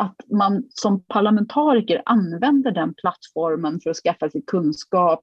att 0.00 0.16
man 0.32 0.64
som 0.68 1.04
parlamentariker 1.04 2.02
använder 2.04 2.70
den 2.70 2.94
plattformen 2.94 3.80
för 3.80 3.90
att 3.90 3.96
skaffa 3.96 4.30
sig 4.30 4.42
kunskap, 4.46 5.20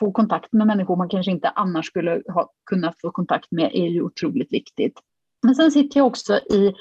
få 0.00 0.12
kontakt 0.12 0.52
med 0.52 0.66
människor 0.66 0.96
man 0.96 1.08
kanske 1.08 1.32
inte 1.32 1.48
annars 1.48 1.86
skulle 1.86 2.22
ha 2.28 2.50
kunnat 2.70 3.00
få 3.00 3.10
kontakt 3.10 3.50
med 3.50 3.70
är 3.74 3.88
ju 3.88 4.02
otroligt 4.02 4.52
viktigt. 4.52 5.00
Men 5.42 5.54
sen 5.54 5.70
sitter 5.70 6.00
jag 6.00 6.06
också 6.06 6.34
i 6.36 6.74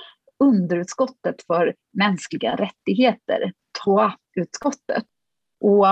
underutskottet 0.44 1.36
för 1.48 1.76
mänskliga 1.94 2.56
rättigheter, 2.56 3.54
TOA-utskottet. 3.84 5.04
Och 5.60 5.88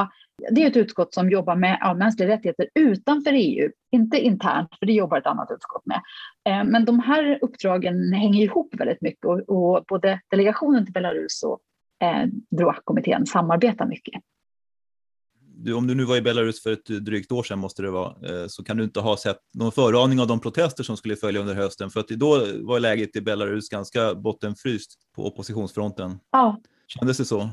det 0.52 0.64
är 0.64 0.68
ett 0.68 0.78
utskott 0.78 1.14
som 1.14 1.30
jobbar 1.30 1.56
med 1.56 1.78
ja, 1.82 1.94
mänskliga 1.94 2.30
rättigheter 2.30 2.70
utanför 2.76 3.32
EU, 3.34 3.72
inte 3.92 4.18
internt, 4.18 4.70
för 4.80 4.86
det 4.86 4.94
jobbar 4.94 5.18
ett 5.18 5.26
annat 5.26 5.52
utskott 5.52 5.86
med. 5.86 6.02
Eh, 6.50 6.64
men 6.64 6.86
de 6.86 7.00
här 7.00 7.40
uppdragen 7.42 8.14
hänger 8.14 8.44
ihop 8.44 8.76
väldigt 8.78 9.02
mycket 9.02 9.26
och, 9.26 9.40
och 9.40 9.86
både 9.88 10.20
delegationen 10.30 10.86
till 10.86 10.94
Belarus 10.94 11.44
och 11.44 11.60
eh, 12.08 12.28
DROA-kommittén 12.58 13.26
samarbetar 13.26 13.86
mycket 13.86 14.22
du, 15.66 15.74
om 15.74 15.88
du 15.88 15.96
nu 15.96 16.06
var 16.06 16.16
i 16.16 16.22
Belarus 16.22 16.64
för 16.64 16.74
ett 16.74 16.86
drygt 16.86 17.32
år 17.32 17.44
sedan 17.44 17.60
måste 17.60 17.82
det 17.82 17.92
vara, 17.92 18.10
eh, 18.10 18.48
så 18.48 18.64
kan 18.64 18.78
du 18.78 18.84
inte 18.84 19.00
ha 19.00 19.18
sett 19.18 19.38
någon 19.54 19.72
föraning 19.72 20.20
av 20.20 20.28
de 20.28 20.40
protester 20.40 20.84
som 20.84 20.98
skulle 20.98 21.16
följa 21.16 21.42
under 21.42 21.56
hösten, 21.56 21.90
för 21.90 22.00
att 22.00 22.08
då 22.08 22.46
var 22.62 22.80
läget 22.80 23.16
i 23.16 23.22
Belarus 23.22 23.70
ganska 23.70 24.16
bottenfryst 24.16 24.92
på 25.16 25.28
oppositionsfronten. 25.28 26.20
Ja. 26.32 26.62
Kändes 26.88 27.18
det 27.18 27.26
så? 27.26 27.50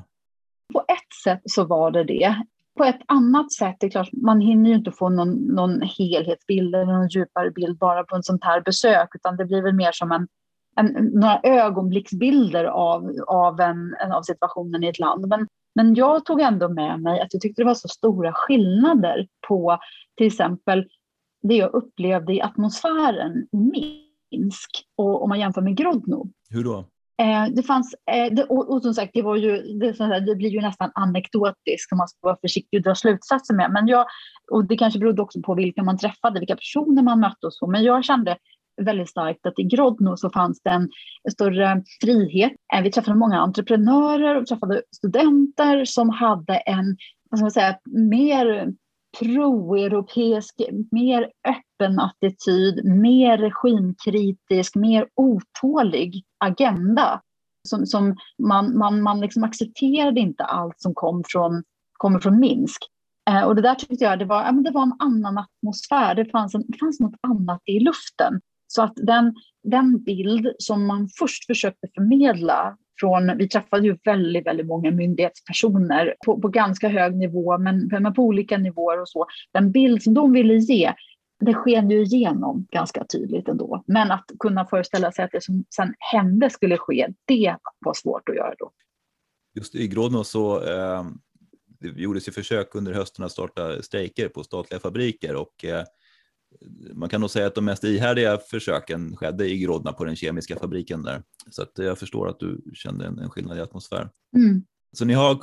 På 0.73 0.81
ett 0.89 1.23
sätt 1.25 1.41
så 1.45 1.65
var 1.65 1.91
det 1.91 2.05
det. 2.05 2.43
På 2.77 2.85
ett 2.85 3.01
annat 3.09 3.53
sätt, 3.53 3.77
det 3.81 3.87
är 3.87 3.91
klart, 3.91 4.13
man 4.13 4.41
hinner 4.41 4.71
ju 4.71 4.77
inte 4.77 4.93
få 4.93 5.09
någon, 5.09 5.33
någon 5.33 5.83
helhetsbild 5.83 6.75
eller 6.75 6.93
någon 6.93 7.09
djupare 7.09 7.51
bild 7.51 7.79
bara 7.79 8.05
på 8.05 8.17
en 8.17 8.23
sånt 8.23 8.45
här 8.45 8.61
besök, 8.61 9.09
utan 9.15 9.37
det 9.37 9.45
blir 9.45 9.63
väl 9.63 9.75
mer 9.75 9.93
som 9.93 10.13
en, 10.13 10.29
en 10.77 11.05
några 11.05 11.41
ögonblicksbilder 11.43 12.65
av, 12.65 13.11
av, 13.27 13.61
en, 13.61 14.13
av 14.13 14.23
situationen 14.23 14.85
i 14.85 14.89
ett 14.89 14.99
land. 14.99 15.29
Men 15.29 15.47
men 15.75 15.95
jag 15.95 16.25
tog 16.25 16.41
ändå 16.41 16.69
med 16.69 17.01
mig 17.01 17.21
att 17.21 17.33
jag 17.33 17.43
tyckte 17.43 17.63
det 17.63 17.67
var 17.67 17.75
så 17.75 17.89
stora 17.89 18.33
skillnader 18.33 19.27
på 19.49 19.79
till 20.17 20.27
exempel 20.27 20.85
det 21.43 21.55
jag 21.55 21.75
upplevde 21.75 22.35
i 22.35 22.43
atmosfären 22.43 23.47
i 23.73 24.03
Minsk 24.33 24.71
och 24.97 25.23
om 25.23 25.29
man 25.29 25.41
jämför 25.41 25.63
med 25.63 25.77
Grodno. 25.77 26.27
Hur 26.51 26.65
då? 26.65 26.85
Eh, 27.23 27.47
det 27.55 27.63
fanns, 27.63 27.95
eh, 28.11 28.45
och, 28.49 28.83
som 28.83 28.95
sagt, 28.95 29.11
det, 29.15 29.23
var 29.23 29.37
ju, 29.37 29.63
det, 29.63 30.21
det, 30.27 30.37
blir 30.37 30.51
ju 30.51 30.61
nästan 30.61 30.91
anekdotiskt 30.95 31.93
om 31.93 31.99
man 31.99 32.09
ska 32.09 32.19
vara 32.21 32.37
försiktig 32.41 32.79
och 32.79 32.85
dra 32.85 32.95
slutsatser 32.95 33.55
med. 33.55 33.73
Men 33.73 33.89
jag, 33.89 34.07
och 34.51 34.65
det 34.65 34.77
kanske 34.77 34.99
berodde 34.99 35.23
också 35.23 35.43
på 35.43 35.55
vilka 35.55 35.83
man 35.83 35.99
träffade, 35.99 36.41
vilka 36.41 36.57
personer 36.57 37.03
man 37.03 37.21
mötte 37.21 37.47
och 37.47 37.55
så. 37.55 37.67
Men 37.67 37.83
jag 37.83 38.05
kände 38.05 38.37
väldigt 38.83 39.09
starkt 39.09 39.47
att 39.47 39.59
i 39.59 39.63
Grodno 39.63 40.17
så 40.17 40.31
fanns 40.31 40.61
det 40.63 40.71
en 40.71 40.89
större 41.33 41.83
frihet. 42.03 42.53
Eh, 42.75 42.83
vi 42.83 42.91
träffade 42.91 43.19
många 43.19 43.41
entreprenörer 43.41 44.37
och 44.37 44.47
träffade 44.47 44.83
studenter 44.97 45.85
som 45.85 46.11
hade 46.11 46.57
en 46.57 46.97
vad 47.31 47.39
ska 47.39 47.45
man 47.45 47.51
säga, 47.51 47.79
mer 47.85 48.73
pro-europeisk, 49.19 50.61
mer 50.91 51.31
öppen 51.49 52.01
attityd, 52.01 52.85
mer 52.85 53.39
regimkritisk, 53.39 54.75
mer 54.75 55.09
otålig 55.15 56.25
agenda. 56.39 57.21
Som, 57.69 57.87
som 57.87 58.17
man 58.39 58.79
man, 58.79 59.03
man 59.03 59.21
liksom 59.21 59.45
accepterade 59.45 60.21
inte 60.21 60.45
allt 60.45 60.81
som 60.81 60.95
kom 60.95 61.23
från, 61.27 61.63
kommer 61.93 62.21
från 62.21 62.41
Minsk. 62.41 62.83
Eh, 63.31 63.43
och 63.43 63.57
det 63.57 63.63
där 63.63 63.75
tyckte 63.75 64.05
jag 64.05 64.19
det 64.19 64.25
var, 64.25 64.45
ja, 64.45 64.53
det 64.53 64.71
var 64.71 64.83
en 64.83 64.97
annan 64.99 65.39
atmosfär, 65.39 66.15
det 66.15 66.25
fanns, 66.25 66.55
en, 66.55 66.65
det 66.69 66.79
fanns 66.79 67.01
något 67.01 67.21
annat 67.21 67.61
i 67.65 67.81
luften. 67.81 68.41
Så 68.75 68.83
att 68.83 68.93
den, 68.97 69.35
den 69.63 70.03
bild 70.03 70.53
som 70.59 70.87
man 70.87 71.09
först 71.19 71.47
försökte 71.47 71.89
förmedla 71.95 72.77
från, 73.01 73.39
vi 73.39 73.49
träffade 73.49 73.87
ju 73.87 73.97
väldigt, 74.05 74.47
väldigt 74.47 74.67
många 74.67 74.91
myndighetspersoner 74.91 76.15
på, 76.27 76.41
på 76.41 76.49
ganska 76.49 76.89
hög 76.89 77.17
nivå, 77.17 77.59
men, 77.59 77.87
men 77.87 78.15
på 78.15 78.23
olika 78.23 78.59
nivåer 78.59 79.01
och 79.01 79.09
så. 79.09 79.27
Den 79.53 79.73
bild 79.73 80.03
som 80.03 80.15
de 80.15 80.33
ville 80.33 80.55
ge, 80.55 80.93
det 81.41 81.55
sken 81.55 81.91
ju 81.91 82.03
igenom 82.03 82.67
ganska 82.71 83.05
tydligt 83.05 83.49
ändå. 83.49 83.85
Men 83.87 84.11
att 84.11 84.25
kunna 84.39 84.67
föreställa 84.67 85.13
sig 85.13 85.25
att 85.25 85.33
det 85.33 85.45
som 85.45 85.65
sen 85.75 85.95
hände 86.13 86.51
skulle 86.51 86.77
ske, 86.77 87.09
det 87.25 87.57
var 87.79 87.95
svårt 87.95 88.29
att 88.29 88.37
göra 88.37 88.55
då. 88.59 88.71
Just 89.55 89.75
i 89.75 89.89
Grodno 89.89 90.25
så 90.25 90.65
eh, 90.65 91.05
det 91.81 91.89
gjordes 91.89 92.29
ju 92.29 92.33
försök 92.33 92.75
under 92.75 92.93
hösten 92.93 93.25
att 93.25 93.33
starta 93.33 93.83
strejker 93.83 94.29
på 94.29 94.45
statliga 94.45 94.81
fabriker 94.81 95.37
och 95.37 95.65
eh, 95.65 95.85
man 96.95 97.09
kan 97.09 97.21
nog 97.21 97.31
säga 97.31 97.47
att 97.47 97.55
de 97.55 97.65
mest 97.65 97.85
ihärdiga 97.85 98.39
försöken 98.39 99.17
skedde 99.17 99.49
i 99.49 99.59
Grodna 99.59 99.93
på 99.93 100.05
den 100.05 100.17
kemiska 100.17 100.57
fabriken 100.57 101.03
där. 101.03 101.23
Så 101.51 101.63
att 101.63 101.73
jag 101.75 101.99
förstår 101.99 102.29
att 102.29 102.41
du 102.41 102.63
kände 102.75 103.07
en, 103.07 103.19
en 103.19 103.31
skillnad 103.31 103.59
i 103.59 103.61
atmosfär. 103.61 104.09
Mm. 104.37 104.63
Så 104.93 105.05
ni 105.05 105.15
har 105.15 105.39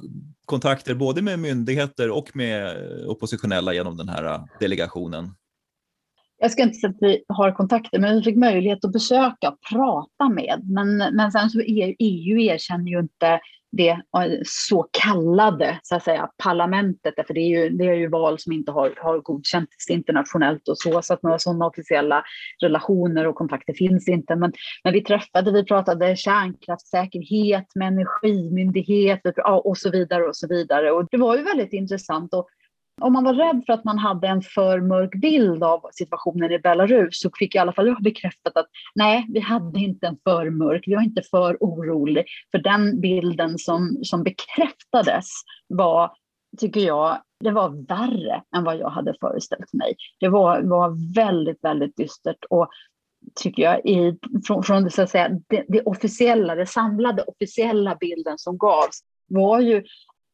kontakter 0.45 0.95
både 0.95 1.21
med 1.21 1.39
myndigheter 1.39 2.09
och 2.09 2.35
med 2.35 2.77
oppositionella 3.07 3.73
genom 3.73 3.97
den 3.97 4.09
här 4.09 4.41
delegationen? 4.59 5.31
Jag 6.37 6.51
ska 6.51 6.63
inte 6.63 6.75
säga 6.75 6.89
att 6.89 6.97
vi 7.01 7.23
har 7.27 7.51
kontakter, 7.51 7.99
men 7.99 8.15
vi 8.15 8.23
fick 8.23 8.37
möjlighet 8.37 8.85
att 8.85 8.91
besöka 8.91 9.49
och 9.49 9.57
prata 9.73 10.29
med. 10.29 10.61
Men, 10.63 10.97
men 10.97 11.31
sen 11.31 11.49
så 11.49 11.59
EU, 11.59 11.95
EU 11.99 12.39
erkänner 12.39 12.91
ju 12.91 12.99
inte 12.99 13.39
det 13.71 14.01
så 14.45 14.89
kallade 14.91 15.79
så 15.83 15.95
att 15.95 16.03
säga, 16.03 16.29
parlamentet, 16.43 17.13
för 17.27 17.33
det 17.33 17.39
är 17.39 17.47
ju, 17.47 17.69
det 17.69 17.85
är 17.85 17.93
ju 17.93 18.09
val 18.09 18.39
som 18.39 18.53
inte 18.53 18.71
har, 18.71 18.93
har 18.97 19.19
godkänts 19.19 19.89
internationellt 19.89 20.67
och 20.67 20.77
så, 20.77 21.01
så 21.01 21.13
att 21.13 21.23
några 21.23 21.39
sådana 21.39 21.65
officiella 21.65 22.23
relationer 22.61 23.27
och 23.27 23.35
kontakter 23.35 23.73
finns 23.73 24.07
inte. 24.07 24.35
Men, 24.35 24.53
men 24.83 24.93
vi 24.93 25.03
träffade, 25.03 25.51
vi 25.51 25.65
pratade 25.65 26.15
kärnkraftssäkerhet 26.15 27.65
med 27.75 27.87
energimyndigheter 27.87 29.33
och 29.67 29.77
så 29.77 29.91
vidare 29.91 30.23
och 30.23 30.35
så 30.35 30.47
vidare. 30.47 30.91
Och 30.91 31.07
det 31.11 31.17
var 31.17 31.37
ju 31.37 31.43
väldigt 31.43 31.73
intressant. 31.73 32.33
Och 32.33 32.47
om 33.01 33.13
man 33.13 33.23
var 33.23 33.33
rädd 33.33 33.63
för 33.65 33.73
att 33.73 33.83
man 33.83 33.97
hade 33.97 34.27
en 34.27 34.41
för 34.41 34.81
mörk 34.81 35.15
bild 35.15 35.63
av 35.63 35.81
situationen 35.91 36.51
i 36.51 36.59
Belarus 36.59 37.19
så 37.19 37.29
fick 37.39 37.55
i 37.55 37.57
alla 37.57 37.73
fall 37.73 37.87
jag 37.87 38.03
bekräftat 38.03 38.57
att 38.57 38.67
nej, 38.95 39.25
vi 39.29 39.39
hade 39.39 39.79
inte 39.79 40.07
en 40.07 40.17
för 40.23 40.49
mörk, 40.49 40.83
vi 40.87 40.95
var 40.95 41.01
inte 41.01 41.21
för 41.31 41.57
orolig. 41.59 42.25
För 42.51 42.57
den 42.57 43.01
bilden 43.01 43.57
som, 43.57 43.99
som 44.03 44.23
bekräftades 44.23 45.25
var, 45.67 46.11
tycker 46.57 46.81
jag, 46.81 47.21
det 47.43 47.51
var 47.51 47.87
värre 47.87 48.43
än 48.55 48.63
vad 48.63 48.77
jag 48.77 48.89
hade 48.89 49.15
föreställt 49.21 49.73
mig. 49.73 49.95
Det 50.19 50.27
var, 50.27 50.61
var 50.61 51.13
väldigt, 51.15 51.63
väldigt 51.63 51.97
dystert 51.97 52.45
och 52.49 52.69
tycker 53.35 53.63
jag, 53.63 53.85
i, 53.85 54.17
från, 54.47 54.63
från 54.63 54.91
så 54.91 55.01
att 55.01 55.09
säga, 55.09 55.29
det, 55.47 55.65
det 55.67 55.81
officiella, 55.81 56.55
det 56.55 56.65
samlade 56.65 57.23
officiella 57.23 57.95
bilden 57.95 58.37
som 58.37 58.57
gavs 58.57 58.99
var 59.27 59.59
ju 59.59 59.83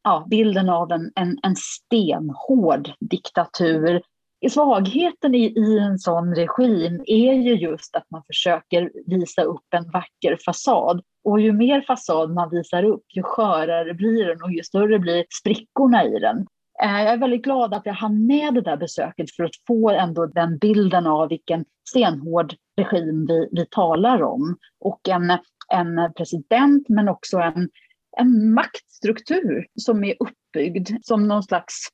ja, 0.06 0.28
bilden 0.30 0.70
av 0.70 0.92
en, 0.92 1.12
en, 1.16 1.38
en 1.44 1.56
stenhård 1.56 2.92
diktatur 3.00 4.02
svagheten 4.50 5.36
i, 5.36 5.46
i 5.46 5.80
en 5.80 6.00
sån 6.00 6.36
regim 6.36 7.04
är 7.06 7.34
ju 7.34 7.56
just 7.56 7.96
att 7.96 8.12
man 8.12 8.24
försöker 8.28 8.92
visa 9.06 9.42
upp 9.42 9.74
en 9.76 9.92
vacker 9.92 10.38
fasad. 10.46 11.02
Och 11.24 11.42
ju 11.42 11.54
mer 11.54 11.82
fasad 11.82 12.34
man 12.34 12.50
visar 12.50 12.84
upp, 12.84 13.04
ju 13.16 13.24
skörare 13.24 13.94
blir 13.94 14.26
den 14.26 14.44
och 14.44 14.52
ju 14.52 14.64
större 14.64 15.00
blir 15.00 15.26
sprickorna 15.42 16.04
i 16.04 16.20
den. 16.20 16.38
Eh, 16.84 17.04
jag 17.04 17.14
är 17.14 17.18
väldigt 17.18 17.44
glad 17.44 17.74
att 17.74 17.86
jag 17.86 17.94
hann 17.94 18.26
med 18.26 18.54
det 18.54 18.62
där 18.62 18.78
besöket 18.78 19.32
för 19.36 19.44
att 19.44 19.56
få 19.68 19.90
ändå 19.90 20.26
den 20.26 20.58
bilden 20.58 21.08
av 21.08 21.30
vilken 21.30 21.66
stenhård 21.90 22.54
regim 22.78 23.26
vi, 23.28 23.50
vi 23.52 23.66
talar 23.66 24.24
om. 24.24 24.58
Och 24.80 25.10
en, 25.10 25.30
en 25.74 26.14
president 26.18 26.90
men 26.90 27.10
också 27.10 27.38
en, 27.38 27.70
en 28.18 28.54
struktur 28.98 29.68
som 29.76 30.04
är 30.04 30.16
uppbyggd 30.20 30.90
som 31.02 31.28
någon 31.28 31.44
slags 31.44 31.90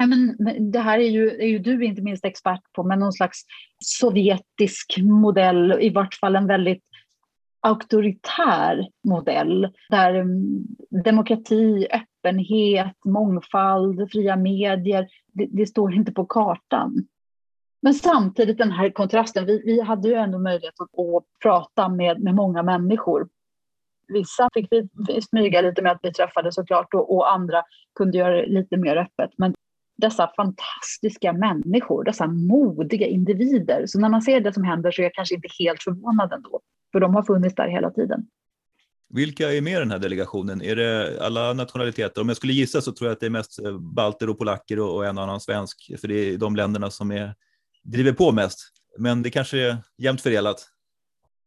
Ja, 0.00 0.06
men 0.06 0.36
det 0.72 0.78
här 0.78 0.98
är 0.98 1.08
ju, 1.08 1.28
är 1.30 1.46
ju 1.46 1.58
du 1.58 1.84
inte 1.84 2.02
minst 2.02 2.24
expert 2.24 2.62
på, 2.72 2.82
men 2.82 2.98
någon 2.98 3.12
slags 3.12 3.38
sovjetisk 3.84 4.98
modell, 4.98 5.78
i 5.80 5.90
vart 5.90 6.14
fall 6.14 6.36
en 6.36 6.46
väldigt 6.46 6.82
auktoritär 7.60 8.88
modell 9.08 9.72
där 9.90 10.14
mm, 10.14 10.66
demokrati, 11.04 11.86
öppenhet, 11.90 12.96
mångfald, 13.04 14.10
fria 14.12 14.36
medier, 14.36 15.08
det, 15.32 15.46
det, 15.50 15.66
står 15.66 15.94
inte 15.94 16.12
på 16.12 16.26
kartan. 16.26 17.06
Men 17.82 17.94
samtidigt 17.94 18.58
den 18.58 18.72
här 18.72 18.90
kontrasten, 18.90 19.46
vi, 19.46 19.62
vi 19.64 19.80
hade 19.80 20.08
ju 20.08 20.14
ändå 20.14 20.38
möjlighet 20.38 20.80
att, 20.80 20.98
att 20.98 21.24
prata 21.42 21.88
med, 21.88 22.22
med 22.22 22.34
många 22.34 22.62
människor. 22.62 23.28
Vissa 24.08 24.48
fick 24.54 24.68
vi 24.70 24.88
smyga 25.22 25.60
lite 25.60 25.82
med 25.82 25.92
att 25.92 26.00
vi 26.02 26.12
träffade 26.12 26.52
såklart 26.52 26.94
och, 26.94 27.16
och 27.16 27.32
andra 27.32 27.62
kunde 27.94 28.18
göra 28.18 28.36
det 28.36 28.46
lite 28.46 28.76
mer 28.76 28.96
öppet. 28.96 29.30
Men 29.36 29.54
dessa 29.96 30.32
fantastiska 30.36 31.32
människor, 31.32 32.04
dessa 32.04 32.26
modiga 32.26 33.06
individer. 33.06 33.86
Så 33.86 34.00
när 34.00 34.08
man 34.08 34.22
ser 34.22 34.40
det 34.40 34.52
som 34.52 34.64
händer 34.64 34.90
så 34.90 35.02
är 35.02 35.04
jag 35.04 35.14
kanske 35.14 35.34
inte 35.34 35.48
helt 35.58 35.82
förvånad 35.82 36.32
ändå, 36.32 36.60
för 36.92 37.00
de 37.00 37.14
har 37.14 37.22
funnits 37.22 37.54
där 37.54 37.68
hela 37.68 37.90
tiden. 37.90 38.26
Vilka 39.10 39.52
är 39.52 39.60
med 39.60 39.72
i 39.72 39.76
den 39.76 39.90
här 39.90 39.98
delegationen? 39.98 40.62
Är 40.62 40.76
det 40.76 41.20
alla 41.24 41.52
nationaliteter? 41.52 42.20
Om 42.20 42.28
jag 42.28 42.36
skulle 42.36 42.52
gissa 42.52 42.80
så 42.80 42.92
tror 42.92 43.08
jag 43.08 43.12
att 43.12 43.20
det 43.20 43.26
är 43.26 43.30
mest 43.30 43.64
eh, 43.64 43.78
balter 43.78 44.30
och 44.30 44.38
polacker 44.38 44.80
och 44.80 45.06
en 45.06 45.18
annan 45.18 45.40
svensk, 45.40 45.92
för 46.00 46.08
det 46.08 46.14
är 46.14 46.38
de 46.38 46.56
länderna 46.56 46.90
som 46.90 47.10
är, 47.10 47.34
driver 47.82 48.12
på 48.12 48.32
mest. 48.32 48.58
Men 48.98 49.22
det 49.22 49.30
kanske 49.30 49.58
är 49.58 49.76
jämnt 49.98 50.20
fördelat. 50.20 50.68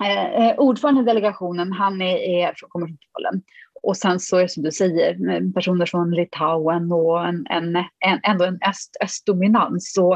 Eh, 0.03 0.48
eh, 0.48 0.55
ordförande 0.58 1.01
i 1.01 1.05
delegationen, 1.05 1.72
han 1.72 2.01
är, 2.01 2.17
är, 2.17 2.53
kommer 2.70 2.88
från 2.88 2.98
Polen 3.13 3.41
och 3.84 3.98
sen 3.98 4.20
så 4.20 4.38
är 4.38 4.41
det 4.41 4.50
som 4.50 4.63
du 4.63 4.72
säger, 4.72 5.53
personer 5.53 5.86
från 5.86 6.12
Litauen 6.12 6.91
och 6.91 7.27
en, 7.27 7.46
en, 7.50 7.75
en, 7.75 8.20
ändå 8.24 8.46
en 8.46 8.60
öst, 8.70 8.98
östdominans. 9.03 9.93
Så, 9.93 10.13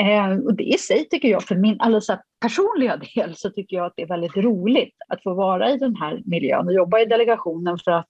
eh, 0.00 0.38
och 0.44 0.54
det 0.54 0.64
i 0.64 0.78
sig 0.78 1.08
tycker 1.08 1.28
jag, 1.28 1.42
för 1.42 1.56
min 1.56 1.80
alldeles 1.80 2.06
personliga 2.40 2.96
del, 3.14 3.34
så 3.36 3.50
tycker 3.50 3.76
jag 3.76 3.86
att 3.86 3.92
det 3.96 4.02
är 4.02 4.06
väldigt 4.06 4.36
roligt 4.36 4.94
att 5.08 5.22
få 5.22 5.34
vara 5.34 5.70
i 5.70 5.78
den 5.78 5.96
här 5.96 6.22
miljön 6.24 6.66
och 6.66 6.74
jobba 6.74 7.00
i 7.00 7.04
delegationen 7.04 7.78
för 7.78 7.90
att 7.90 8.06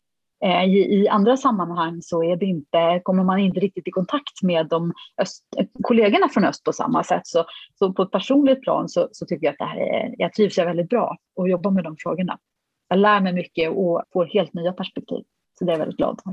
i, 0.66 0.78
i, 0.78 1.08
andra 1.08 1.36
sammanhang 1.36 2.02
så 2.02 2.24
är 2.24 2.36
det 2.36 2.46
inte, 2.46 3.00
kommer 3.04 3.24
man 3.24 3.38
inte 3.38 3.60
riktigt 3.60 3.88
i 3.88 3.90
kontakt 3.90 4.42
med 4.42 4.66
de 4.68 4.92
öst, 5.22 5.44
kollegorna 5.82 6.28
från 6.28 6.44
öst 6.44 6.64
på 6.64 6.72
samma 6.72 7.04
sätt. 7.04 7.26
Så, 7.26 7.44
så 7.78 7.92
på 7.92 8.02
ett 8.02 8.10
personligt 8.10 8.62
plan 8.62 8.88
så, 8.88 9.08
så 9.12 9.26
tycker 9.26 9.46
jag 9.46 9.52
att 9.52 9.58
det 9.58 9.64
här 9.64 9.80
är, 9.80 10.14
jag 10.18 10.32
trivs 10.32 10.58
jag 10.58 10.66
väldigt 10.66 10.88
bra 10.88 11.16
att 11.40 11.50
jobba 11.50 11.70
med 11.70 11.84
de 11.84 11.96
frågorna 11.98 12.38
jag 12.88 12.98
lär 12.98 13.20
mig 13.20 13.32
mycket 13.32 13.70
och 13.70 14.02
får 14.12 14.26
helt 14.26 14.54
nya 14.54 14.72
perspektiv. 14.72 15.24
Så 15.58 15.64
det 15.64 15.70
är 15.70 15.72
jag 15.72 15.78
väldigt 15.78 15.96
glad 15.96 16.20
för. 16.24 16.32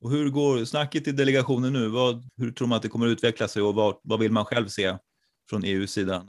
Och 0.00 0.10
hur 0.10 0.30
går 0.30 0.64
snacket 0.64 1.08
i 1.08 1.12
delegationen 1.12 1.72
nu? 1.72 1.88
Vad, 1.88 2.22
hur 2.36 2.50
tror 2.50 2.68
man 2.68 2.76
att 2.76 2.82
det 2.82 2.88
kommer 2.88 3.06
att 3.06 3.12
utveckla 3.12 3.48
sig 3.48 3.62
och 3.62 3.74
vad, 3.74 3.96
vad 4.02 4.20
vill 4.20 4.32
man 4.32 4.44
själv 4.44 4.66
se 4.66 4.96
från 5.50 5.64
EUs 5.64 5.92
sida? 5.92 6.26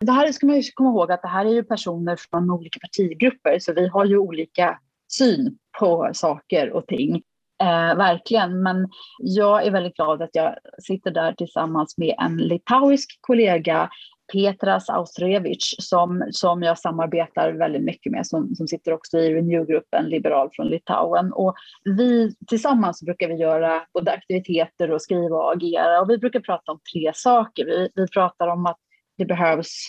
Det 0.00 0.12
här 0.12 0.32
ska 0.32 0.46
man 0.46 0.56
ju 0.56 0.62
komma 0.74 0.90
ihåg 0.90 1.12
att 1.12 1.22
det 1.22 1.28
här 1.28 1.46
är 1.46 1.50
ju 1.50 1.64
personer 1.64 2.16
från 2.16 2.50
olika 2.50 2.80
partigrupper 2.80 3.58
så 3.58 3.72
vi 3.72 3.88
har 3.88 4.04
ju 4.04 4.18
olika 4.18 4.78
syn 5.12 5.58
på 5.78 6.10
saker 6.12 6.72
och 6.72 6.86
ting. 6.86 7.22
Eh, 7.62 7.96
verkligen, 7.96 8.62
men 8.62 8.88
jag 9.18 9.66
är 9.66 9.70
väldigt 9.70 9.96
glad 9.96 10.22
att 10.22 10.30
jag 10.32 10.54
sitter 10.82 11.10
där 11.10 11.32
tillsammans 11.32 11.98
med 11.98 12.14
en 12.18 12.36
litauisk 12.36 13.18
kollega 13.20 13.90
Petras 14.32 14.88
Austrevich 14.88 15.74
som, 15.78 16.28
som 16.30 16.62
jag 16.62 16.78
samarbetar 16.78 17.52
väldigt 17.52 17.82
mycket 17.82 18.12
med, 18.12 18.26
som, 18.26 18.54
som 18.54 18.68
sitter 18.68 18.92
också 18.92 19.18
i 19.18 19.34
Renew-gruppen, 19.34 20.04
liberal 20.04 20.50
från 20.52 20.66
Litauen. 20.66 21.32
Och 21.32 21.54
vi 21.84 22.34
tillsammans 22.46 23.02
brukar 23.02 23.28
vi 23.28 23.34
göra 23.34 23.82
både 23.94 24.12
aktiviteter 24.12 24.90
och 24.90 25.02
skriva 25.02 25.36
och 25.36 25.52
agera. 25.52 26.00
Och 26.00 26.10
vi 26.10 26.18
brukar 26.18 26.40
prata 26.40 26.72
om 26.72 26.80
tre 26.92 27.12
saker. 27.14 27.64
Vi, 27.64 27.88
vi 27.94 28.08
pratar 28.08 28.48
om 28.48 28.66
att 28.66 28.78
det 29.18 29.24
behövs 29.24 29.88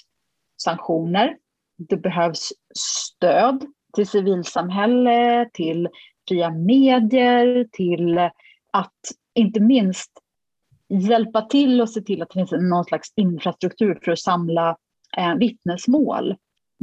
sanktioner, 0.63 1.37
det 1.77 1.97
behövs 1.97 2.49
stöd 2.75 3.65
till 3.93 4.07
civilsamhälle, 4.07 5.49
till 5.53 5.89
fria 6.27 6.49
medier, 6.49 7.67
till 7.71 8.17
att 8.71 8.99
inte 9.35 9.59
minst 9.59 10.11
hjälpa 10.89 11.41
till 11.41 11.81
och 11.81 11.89
se 11.89 12.01
till 12.01 12.21
att 12.21 12.29
det 12.29 12.39
finns 12.39 12.51
någon 12.51 12.85
slags 12.85 13.13
infrastruktur 13.15 13.99
för 14.03 14.11
att 14.11 14.19
samla 14.19 14.77
eh, 15.17 15.35
vittnesmål 15.35 16.35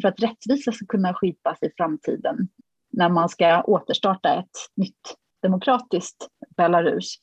för 0.03 0.09
att 0.09 0.23
rättvisa 0.23 0.73
ska 0.73 0.87
kunna 0.87 1.15
skipas 1.15 1.63
i 1.63 1.71
framtiden 1.77 2.49
när 2.91 3.09
man 3.09 3.29
ska 3.29 3.63
återstarta 3.63 4.35
ett 4.35 4.57
nytt 4.77 5.17
demokratiskt 5.43 6.29
Belarus. 6.57 7.15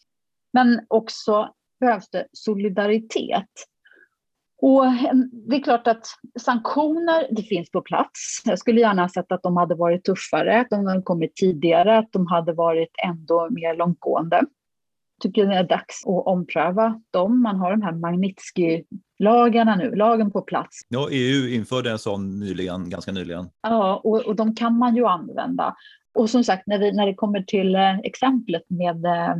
Men 0.53 0.85
också 0.87 1.53
behövs 1.79 2.09
det 2.09 2.27
solidaritet. 2.31 3.49
Och 4.61 4.85
det 5.31 5.55
är 5.55 5.63
klart 5.63 5.87
att 5.87 6.07
sanktioner, 6.39 7.27
det 7.31 7.43
finns 7.43 7.71
på 7.71 7.81
plats. 7.81 8.41
Jag 8.45 8.59
skulle 8.59 8.81
gärna 8.81 9.01
ha 9.01 9.09
sett 9.09 9.31
att 9.31 9.43
de 9.43 9.57
hade 9.57 9.75
varit 9.75 10.03
tuffare, 10.03 10.59
att 10.59 10.69
de 10.69 10.85
hade 10.85 11.01
kommit 11.01 11.35
tidigare, 11.35 11.97
att 11.97 12.11
de 12.11 12.27
hade 12.27 12.53
varit 12.53 12.91
ändå 13.03 13.47
mer 13.49 13.75
långtgående 13.75 14.41
tycker 15.19 15.45
det 15.45 15.55
är 15.55 15.63
dags 15.63 16.05
att 16.05 16.27
ompröva 16.27 17.01
dem. 17.11 17.41
Man 17.41 17.55
har 17.55 17.71
de 17.71 17.81
här 17.81 17.91
Magnitsky-lagarna 17.91 19.75
nu, 19.75 19.95
lagen 19.95 20.31
på 20.31 20.41
plats. 20.41 20.81
Ja, 20.89 21.07
EU 21.11 21.47
införde 21.47 21.91
en 21.91 21.99
sån 21.99 22.39
nyligen, 22.39 22.89
ganska 22.89 23.11
nyligen. 23.11 23.49
Ja, 23.61 24.01
och, 24.03 24.25
och 24.25 24.35
de 24.35 24.55
kan 24.55 24.77
man 24.77 24.95
ju 24.95 25.05
använda. 25.05 25.75
Och 26.13 26.29
som 26.29 26.43
sagt, 26.43 26.67
när, 26.67 26.79
vi, 26.79 26.91
när 26.91 27.05
det 27.05 27.13
kommer 27.13 27.41
till 27.41 27.75
eh, 27.75 27.99
exemplet 27.99 28.63
med 28.69 29.05
eh, 29.05 29.35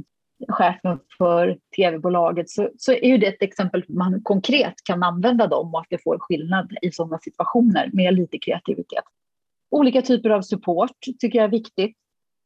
chefen 0.47 0.99
för 1.17 1.57
tv-bolaget 1.75 2.49
så, 2.49 2.69
så 2.77 2.91
är 2.91 3.07
ju 3.07 3.17
det 3.17 3.27
ett 3.27 3.41
exempel 3.41 3.83
man 3.87 4.21
konkret 4.23 4.73
kan 4.83 5.03
använda 5.03 5.47
dem 5.47 5.73
och 5.73 5.79
att 5.79 5.87
det 5.89 6.03
får 6.03 6.17
skillnad 6.19 6.77
i 6.81 6.91
sådana 6.91 7.19
situationer 7.19 7.89
med 7.93 8.13
lite 8.13 8.37
kreativitet. 8.37 9.03
Olika 9.71 10.01
typer 10.01 10.29
av 10.29 10.41
support 10.41 10.97
tycker 11.19 11.39
jag 11.39 11.45
är 11.45 11.51
viktigt. 11.51 11.97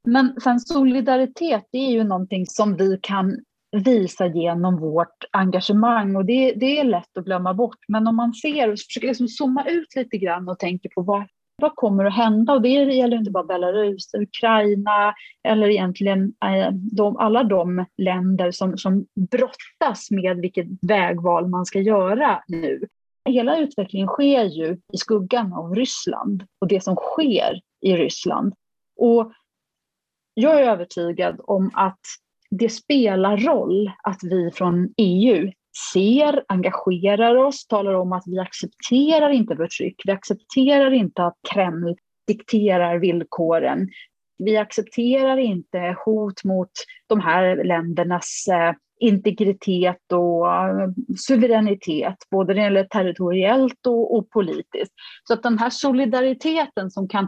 Men 0.07 0.35
sen 0.43 0.59
solidaritet, 0.59 1.67
det 1.71 1.77
är 1.77 1.91
ju 1.91 2.03
någonting 2.03 2.45
som 2.45 2.75
vi 2.75 2.99
kan 3.01 3.39
visa 3.71 4.27
genom 4.27 4.79
vårt 4.79 5.25
engagemang 5.31 6.15
och 6.15 6.25
det, 6.25 6.53
det 6.53 6.79
är 6.79 6.83
lätt 6.83 7.17
att 7.17 7.25
glömma 7.25 7.53
bort. 7.53 7.77
Men 7.87 8.07
om 8.07 8.15
man 8.15 8.33
ser 8.33 8.71
och 8.71 8.79
försöker 8.79 9.07
liksom 9.07 9.27
zooma 9.27 9.65
ut 9.69 9.95
lite 9.95 10.17
grann 10.17 10.49
och 10.49 10.59
tänker 10.59 10.89
på 10.89 11.01
vad, 11.01 11.23
vad 11.59 11.75
kommer 11.75 12.05
att 12.05 12.13
hända? 12.13 12.53
Och 12.53 12.61
det 12.61 12.69
gäller 12.69 13.17
inte 13.17 13.31
bara 13.31 13.43
Belarus, 13.43 14.13
Ukraina 14.13 15.15
eller 15.43 15.69
egentligen 15.69 16.33
eh, 16.45 16.71
de, 16.71 17.17
alla 17.17 17.43
de 17.43 17.85
länder 17.97 18.51
som, 18.51 18.77
som 18.77 19.05
brottas 19.31 20.11
med 20.11 20.37
vilket 20.37 20.67
vägval 20.81 21.47
man 21.47 21.65
ska 21.65 21.79
göra 21.79 22.43
nu. 22.47 22.87
Hela 23.25 23.57
utvecklingen 23.57 24.07
sker 24.07 24.43
ju 24.43 24.77
i 24.93 24.97
skuggan 24.97 25.53
av 25.53 25.75
Ryssland 25.75 26.43
och 26.61 26.67
det 26.67 26.83
som 26.83 26.95
sker 26.95 27.61
i 27.81 27.95
Ryssland. 27.95 28.53
Och 28.97 29.31
jag 30.33 30.61
är 30.61 30.71
övertygad 30.71 31.41
om 31.43 31.71
att 31.73 31.99
det 32.49 32.69
spelar 32.69 33.37
roll 33.37 33.91
att 34.03 34.19
vi 34.23 34.51
från 34.51 34.93
EU 34.97 35.51
ser, 35.93 36.43
engagerar 36.47 37.35
oss, 37.35 37.67
talar 37.67 37.93
om 37.93 38.13
att 38.13 38.23
vi 38.25 38.39
accepterar 38.39 39.29
inte 39.29 39.55
förtryck, 39.55 40.01
vi 40.05 40.11
accepterar 40.11 40.91
inte 40.91 41.23
att 41.23 41.37
Kreml 41.53 41.95
dikterar 42.27 42.97
villkoren. 42.97 43.89
Vi 44.37 44.57
accepterar 44.57 45.37
inte 45.37 45.95
hot 46.05 46.43
mot 46.43 46.71
de 47.07 47.19
här 47.19 47.63
ländernas 47.63 48.45
eh, 48.51 48.73
integritet 48.99 50.11
och 50.13 50.53
eh, 50.53 50.89
suveränitet, 51.27 52.15
både 52.31 52.53
när 52.53 52.55
det 52.55 52.63
gäller 52.63 52.83
territoriellt 52.83 53.87
och, 53.87 54.15
och 54.15 54.29
politiskt. 54.29 54.93
Så 55.23 55.33
att 55.33 55.43
den 55.43 55.59
här 55.59 55.69
solidariteten 55.69 56.91
som 56.91 57.07
kan 57.07 57.27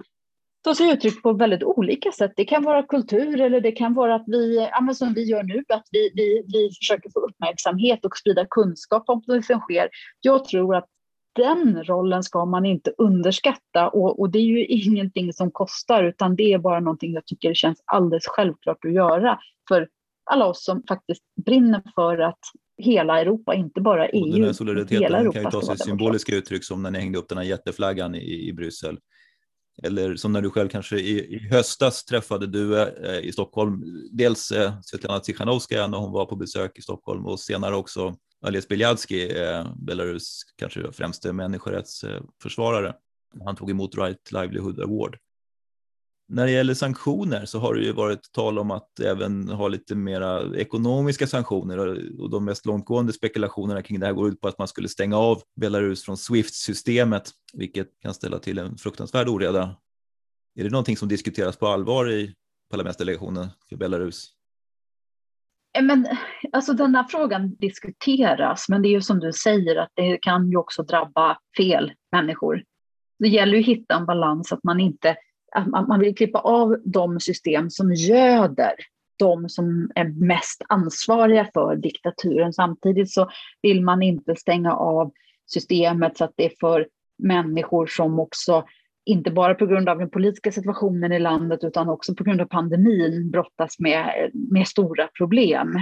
tar 0.63 0.73
sig 0.73 0.91
uttryck 0.91 1.23
på 1.23 1.33
väldigt 1.33 1.63
olika 1.63 2.11
sätt. 2.11 2.33
Det 2.35 2.45
kan 2.45 2.63
vara 2.63 2.83
kultur 2.83 3.41
eller 3.41 3.61
det 3.61 3.71
kan 3.71 3.93
vara 3.93 4.15
att 4.15 4.23
vi, 4.27 4.55
ja, 4.71 4.93
som 4.93 5.13
vi 5.13 5.23
gör 5.23 5.43
nu, 5.43 5.63
att 5.69 5.87
vi, 5.91 6.11
vi, 6.15 6.43
vi 6.47 6.69
försöker 6.79 7.09
få 7.09 7.19
uppmärksamhet 7.19 8.05
och 8.05 8.17
sprida 8.17 8.45
kunskap 8.49 9.03
om 9.07 9.23
det 9.27 9.43
som 9.43 9.59
sker. 9.59 9.89
Jag 10.21 10.45
tror 10.45 10.75
att 10.75 10.87
den 11.35 11.83
rollen 11.83 12.23
ska 12.23 12.45
man 12.45 12.65
inte 12.65 12.93
underskatta 12.97 13.89
och, 13.89 14.19
och, 14.19 14.29
det 14.29 14.39
är 14.39 14.43
ju 14.43 14.65
ingenting 14.65 15.33
som 15.33 15.51
kostar 15.51 16.03
utan 16.03 16.35
det 16.35 16.53
är 16.53 16.57
bara 16.57 16.79
någonting 16.79 17.13
jag 17.13 17.25
tycker 17.25 17.53
känns 17.53 17.83
alldeles 17.85 18.23
självklart 18.27 18.85
att 18.85 18.93
göra 18.93 19.39
för 19.67 19.87
alla 20.31 20.45
oss 20.45 20.65
som 20.65 20.83
faktiskt 20.87 21.23
brinner 21.45 21.81
för 21.95 22.17
att 22.17 22.39
hela 22.77 23.21
Europa, 23.21 23.55
inte 23.55 23.81
bara 23.81 24.09
EU. 24.09 24.21
Och 24.21 24.29
den 24.29 24.43
här 24.43 24.49
e 24.49 24.53
solidariteten 24.53 25.31
kan 25.31 25.43
ju 25.43 25.49
ta 25.49 25.61
sig 25.61 25.77
symboliska 25.77 26.35
uttryck 26.35 26.63
som 26.63 26.83
när 26.83 26.91
ni 26.91 26.99
hängde 26.99 27.19
upp 27.19 27.29
den 27.29 27.37
här 27.37 27.45
jätteflaggan 27.45 28.15
i, 28.15 28.47
i 28.47 28.53
Bryssel. 28.53 28.97
Eller 29.83 30.15
som 30.15 30.33
när 30.33 30.41
du 30.41 30.49
själv 30.49 30.69
kanske 30.69 30.97
i, 30.97 31.35
i 31.35 31.47
höstas 31.51 32.05
träffade 32.05 32.47
du 32.47 32.81
eh, 32.81 33.19
i 33.19 33.31
Stockholm, 33.31 33.83
dels 34.11 34.51
eh, 34.51 34.73
Svetlana 34.81 35.19
Tsikhanovskaja 35.19 35.87
när 35.87 35.97
hon 35.97 36.11
var 36.11 36.25
på 36.25 36.35
besök 36.35 36.77
i 36.77 36.81
Stockholm 36.81 37.25
och 37.25 37.39
senare 37.39 37.75
också 37.75 38.15
Ales 38.45 38.67
Biljadski, 38.67 39.41
eh, 39.41 39.75
Belarus 39.75 40.41
kanske 40.55 40.91
främste 40.91 41.33
människorättsförsvarare. 41.33 42.95
Han 43.45 43.55
tog 43.55 43.69
emot 43.69 43.97
Right 43.97 44.31
Livelihood 44.31 44.79
Award. 44.79 45.17
När 46.33 46.45
det 46.45 46.51
gäller 46.51 46.73
sanktioner 46.73 47.45
så 47.45 47.59
har 47.59 47.75
det 47.75 47.81
ju 47.81 47.91
varit 47.91 48.31
tal 48.31 48.59
om 48.59 48.71
att 48.71 48.99
även 48.99 49.49
ha 49.49 49.67
lite 49.67 49.95
mera 49.95 50.57
ekonomiska 50.57 51.27
sanktioner 51.27 51.77
och 52.21 52.29
de 52.29 52.45
mest 52.45 52.65
långtgående 52.65 53.13
spekulationerna 53.13 53.81
kring 53.81 53.99
det 53.99 54.05
här 54.05 54.13
går 54.13 54.29
ut 54.29 54.41
på 54.41 54.47
att 54.47 54.57
man 54.57 54.67
skulle 54.67 54.87
stänga 54.87 55.17
av 55.17 55.41
Belarus 55.55 56.05
från 56.05 56.17
Swift-systemet, 56.17 57.23
vilket 57.53 57.87
kan 58.01 58.13
ställa 58.13 58.39
till 58.39 58.57
en 58.57 58.77
fruktansvärd 58.77 59.27
oreda. 59.27 59.75
Är 60.55 60.63
det 60.63 60.69
någonting 60.69 60.97
som 60.97 61.07
diskuteras 61.07 61.57
på 61.57 61.67
allvar 61.67 62.11
i 62.11 62.35
parlamentsdelegationen 62.69 63.47
för 63.69 63.75
Belarus? 63.75 64.27
Eh, 65.77 65.83
men, 65.83 66.07
alltså 66.51 66.73
den 66.73 66.95
här 66.95 67.03
frågan 67.09 67.55
diskuteras, 67.55 68.69
men 68.69 68.81
det 68.81 68.87
är 68.87 68.91
ju 68.91 69.01
som 69.01 69.19
du 69.19 69.33
säger 69.33 69.75
att 69.75 69.91
det 69.93 70.17
kan 70.17 70.51
ju 70.51 70.57
också 70.57 70.83
drabba 70.83 71.37
fel 71.57 71.91
människor. 72.11 72.63
Det 73.19 73.27
gäller 73.27 73.53
ju 73.53 73.59
att 73.59 73.67
hitta 73.67 73.95
en 73.95 74.05
balans, 74.05 74.51
att 74.51 74.63
man 74.63 74.79
inte 74.79 75.15
att 75.51 75.87
man 75.87 75.99
vill 75.99 76.15
klippa 76.15 76.39
av 76.39 76.77
de 76.83 77.19
system 77.19 77.69
som 77.69 77.93
göder 77.93 78.73
de 79.21 79.49
som 79.49 79.91
är 79.95 80.05
mest 80.05 80.61
ansvariga 80.69 81.49
för 81.53 81.75
diktaturen. 81.75 82.53
Samtidigt 82.53 83.11
så 83.11 83.29
vill 83.61 83.83
man 83.83 84.03
inte 84.03 84.35
stänga 84.35 84.73
av 84.73 85.11
systemet 85.45 86.17
så 86.17 86.23
att 86.23 86.33
det 86.35 86.45
är 86.45 86.53
för 86.59 86.87
människor 87.17 87.87
som 87.87 88.19
också, 88.19 88.65
inte 89.05 89.31
bara 89.31 89.55
på 89.55 89.65
grund 89.65 89.89
av 89.89 89.97
den 89.97 90.09
politiska 90.09 90.51
situationen 90.51 91.11
i 91.11 91.19
landet 91.19 91.63
utan 91.63 91.89
också 91.89 92.15
på 92.15 92.23
grund 92.23 92.41
av 92.41 92.45
pandemin 92.45 93.31
brottas 93.31 93.79
med, 93.79 94.31
med 94.33 94.67
stora 94.67 95.07
problem. 95.17 95.79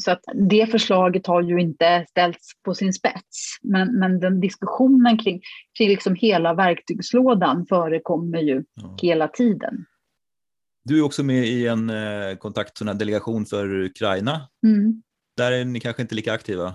Så 0.00 0.10
att 0.10 0.20
det 0.34 0.70
förslaget 0.70 1.26
har 1.26 1.42
ju 1.42 1.60
inte 1.60 2.06
ställts 2.08 2.50
på 2.64 2.74
sin 2.74 2.92
spets. 2.92 3.58
Men, 3.62 3.98
men 3.98 4.20
den 4.20 4.40
diskussionen 4.40 5.18
kring, 5.18 5.40
kring 5.78 5.88
liksom 5.88 6.14
hela 6.14 6.54
verktygslådan 6.54 7.66
förekommer 7.68 8.38
ju 8.38 8.64
ja. 8.74 8.96
hela 9.02 9.28
tiden. 9.28 9.84
Du 10.84 10.98
är 10.98 11.02
också 11.02 11.22
med 11.22 11.44
i 11.44 11.66
en 11.66 11.90
eh, 11.90 12.36
kontakt, 12.38 12.80
en 12.80 12.98
delegation 12.98 13.46
för 13.46 13.84
Ukraina. 13.84 14.48
Mm. 14.66 15.02
Där 15.36 15.52
är 15.52 15.64
ni 15.64 15.80
kanske 15.80 16.02
inte 16.02 16.14
lika 16.14 16.32
aktiva? 16.32 16.74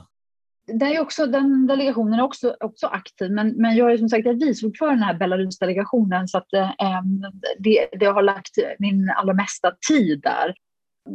Där 0.74 0.96
är 0.96 1.00
också, 1.00 1.26
den 1.26 1.68
delegationen 1.68 2.20
är 2.20 2.24
också, 2.24 2.56
också 2.60 2.88
aktiv, 2.88 3.32
men, 3.32 3.50
men 3.50 3.76
jag 3.76 3.92
är 3.92 3.98
som 3.98 4.10
sagt 4.10 4.28
vice 4.28 4.66
ordförande 4.66 4.96
i 4.96 5.00
den 5.00 5.04
här 5.04 5.14
Belarus-delegationen 5.14 6.28
så 6.28 6.38
att, 6.38 6.54
eh, 6.54 6.70
det, 7.60 7.90
det 8.00 8.06
har 8.06 8.22
lagt 8.22 8.52
min 8.80 9.10
allra 9.18 9.34
mesta 9.34 9.72
tid 9.90 10.22
där 10.22 10.56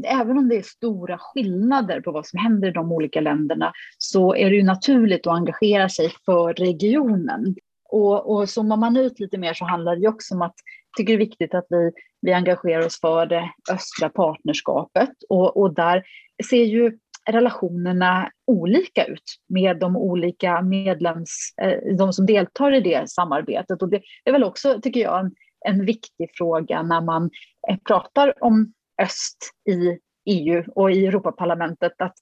även 0.05 0.39
om 0.39 0.49
det 0.49 0.57
är 0.57 0.63
stora 0.63 1.19
skillnader 1.19 2.01
på 2.01 2.13
vad 2.13 2.27
som 2.27 2.39
händer 2.39 2.69
i 2.69 2.73
de 2.73 2.93
olika 2.93 3.21
länderna 3.21 3.73
så 3.99 4.35
är 4.35 4.51
det 4.51 4.57
ju 4.57 4.63
naturligt 4.63 5.27
att 5.27 5.37
engagera 5.37 5.89
sig 5.89 6.13
för 6.25 6.55
regionen. 6.55 7.57
Och, 7.89 8.35
och 8.35 8.49
zoomar 8.49 8.77
man 8.77 8.97
ut 8.97 9.21
lite 9.21 9.39
mer 9.39 9.55
så 9.55 9.65
handlar 9.65 9.97
det 9.97 10.09
också 10.09 10.35
om 10.35 10.43
att 10.43 10.55
jag 10.91 10.97
tycker 10.97 11.13
det 11.13 11.17
är 11.17 11.27
viktigt 11.27 11.55
att 11.55 11.67
vi, 11.69 11.91
vi 12.21 12.33
engagerar 12.33 12.87
oss 12.87 13.01
för 13.01 13.27
det 13.27 13.51
östra 13.73 14.09
partnerskapet 14.09 15.11
och, 15.29 15.57
och 15.57 15.75
där 15.75 16.03
ser 16.51 16.65
ju 16.65 16.99
relationerna 17.31 18.31
olika 18.47 19.05
ut 19.05 19.23
med 19.49 19.79
de 19.79 19.97
olika 19.97 20.63
medlems, 20.63 21.55
eh, 21.63 21.97
de 21.97 22.13
som 22.13 22.27
deltar 22.27 22.73
i 22.73 22.81
det 22.81 23.11
samarbetet. 23.11 23.83
Och 23.83 23.89
det 23.89 24.03
är 24.25 24.33
väl 24.33 24.45
också, 24.45 24.81
tycker 24.81 25.01
jag, 25.01 25.21
en, 25.21 25.35
en 25.67 25.85
viktig 25.85 26.31
fråga 26.35 26.83
när 26.83 27.01
man 27.01 27.31
eh, 27.71 27.77
pratar 27.89 28.45
om 28.45 28.73
öst 29.03 29.37
i 29.69 29.99
EU 30.27 30.65
och 30.75 30.93
i 30.93 31.07
Europaparlamentet 31.07 31.93
att 31.99 32.15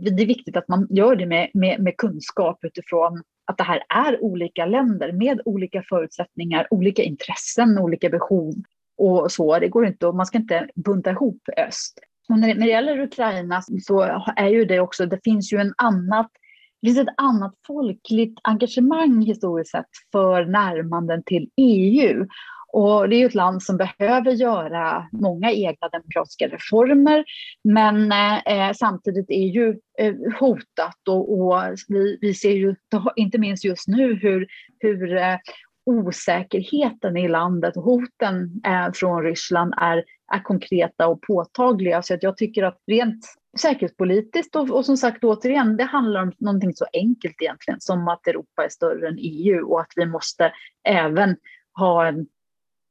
det 0.00 0.22
är 0.22 0.26
viktigt 0.26 0.56
att 0.56 0.68
man 0.68 0.86
gör 0.90 1.16
det 1.16 1.26
med, 1.26 1.50
med, 1.54 1.80
med, 1.82 1.96
kunskap 1.96 2.58
utifrån 2.62 3.22
att 3.44 3.58
det 3.58 3.64
här 3.64 3.82
är 3.88 4.22
olika 4.22 4.66
länder 4.66 5.12
med 5.12 5.40
olika 5.44 5.82
förutsättningar, 5.88 6.66
olika 6.70 7.02
intressen, 7.02 7.78
olika 7.78 8.08
behov 8.08 8.54
och 8.98 9.32
så. 9.32 9.58
Det 9.58 9.68
går 9.68 9.86
inte, 9.86 10.06
och 10.06 10.14
man 10.14 10.26
ska 10.26 10.38
inte 10.38 10.68
bunta 10.74 11.10
ihop 11.10 11.40
öst. 11.56 11.98
Och 12.28 12.38
när, 12.38 12.48
det, 12.48 12.54
när 12.54 12.66
det 12.66 12.72
gäller 12.72 13.00
Ukraina 13.00 13.62
så 13.82 14.22
är 14.36 14.48
ju 14.48 14.64
det 14.64 14.80
också, 14.80 15.06
det 15.06 15.20
finns 15.24 15.52
ju 15.52 15.58
en 15.58 15.74
annat 15.76 16.30
det 16.82 16.88
finns 16.88 17.08
ett 17.08 17.14
annat 17.16 17.54
folkligt 17.66 18.38
engagemang 18.42 19.22
historiskt 19.22 19.70
sett 19.70 19.86
för 20.12 20.44
närmanden 20.44 21.22
till 21.22 21.50
EU. 21.56 22.26
Och 22.72 23.08
det 23.08 23.16
är 23.16 23.26
ett 23.26 23.34
land 23.34 23.62
som 23.62 23.76
behöver 23.76 24.32
göra 24.32 25.08
många 25.12 25.52
egna 25.52 25.88
demokratiska 25.88 26.48
reformer, 26.48 27.24
men 27.64 28.12
eh, 28.46 28.72
samtidigt 28.74 29.30
är 29.30 29.46
ju 29.46 29.78
eh, 29.98 30.14
hotat 30.40 31.08
och, 31.08 31.40
och 31.40 31.54
vi, 31.88 32.18
vi, 32.20 32.34
ser 32.34 32.52
ju 32.52 32.74
inte 33.16 33.38
minst 33.38 33.64
just 33.64 33.88
nu 33.88 34.14
hur, 34.14 34.46
hur 34.78 35.16
eh, 35.16 35.36
osäkerheten 35.86 37.16
i 37.16 37.28
landet 37.28 37.76
och 37.76 37.82
hoten 37.82 38.60
eh, 38.66 38.92
från 38.92 39.22
Ryssland 39.22 39.74
är, 39.76 40.04
är 40.32 40.42
konkreta 40.42 41.06
och 41.06 41.22
påtagliga. 41.22 42.02
Så 42.02 42.14
att 42.14 42.22
jag 42.22 42.36
tycker 42.36 42.62
att 42.62 42.78
rent 42.86 43.26
säkerhetspolitiskt 43.60 44.56
och, 44.56 44.70
och 44.70 44.86
som 44.86 44.96
sagt 44.96 45.24
återigen, 45.24 45.76
det 45.76 45.84
handlar 45.84 46.22
om 46.22 46.32
någonting 46.38 46.74
så 46.74 46.86
enkelt 46.92 47.34
egentligen 47.40 47.80
som 47.80 48.08
att 48.08 48.26
Europa 48.26 48.64
är 48.64 48.68
större 48.68 49.08
än 49.08 49.18
EU 49.18 49.66
och 49.72 49.80
att 49.80 49.92
vi 49.96 50.06
måste 50.06 50.52
även 50.88 51.36
ha 51.78 52.06
en 52.06 52.26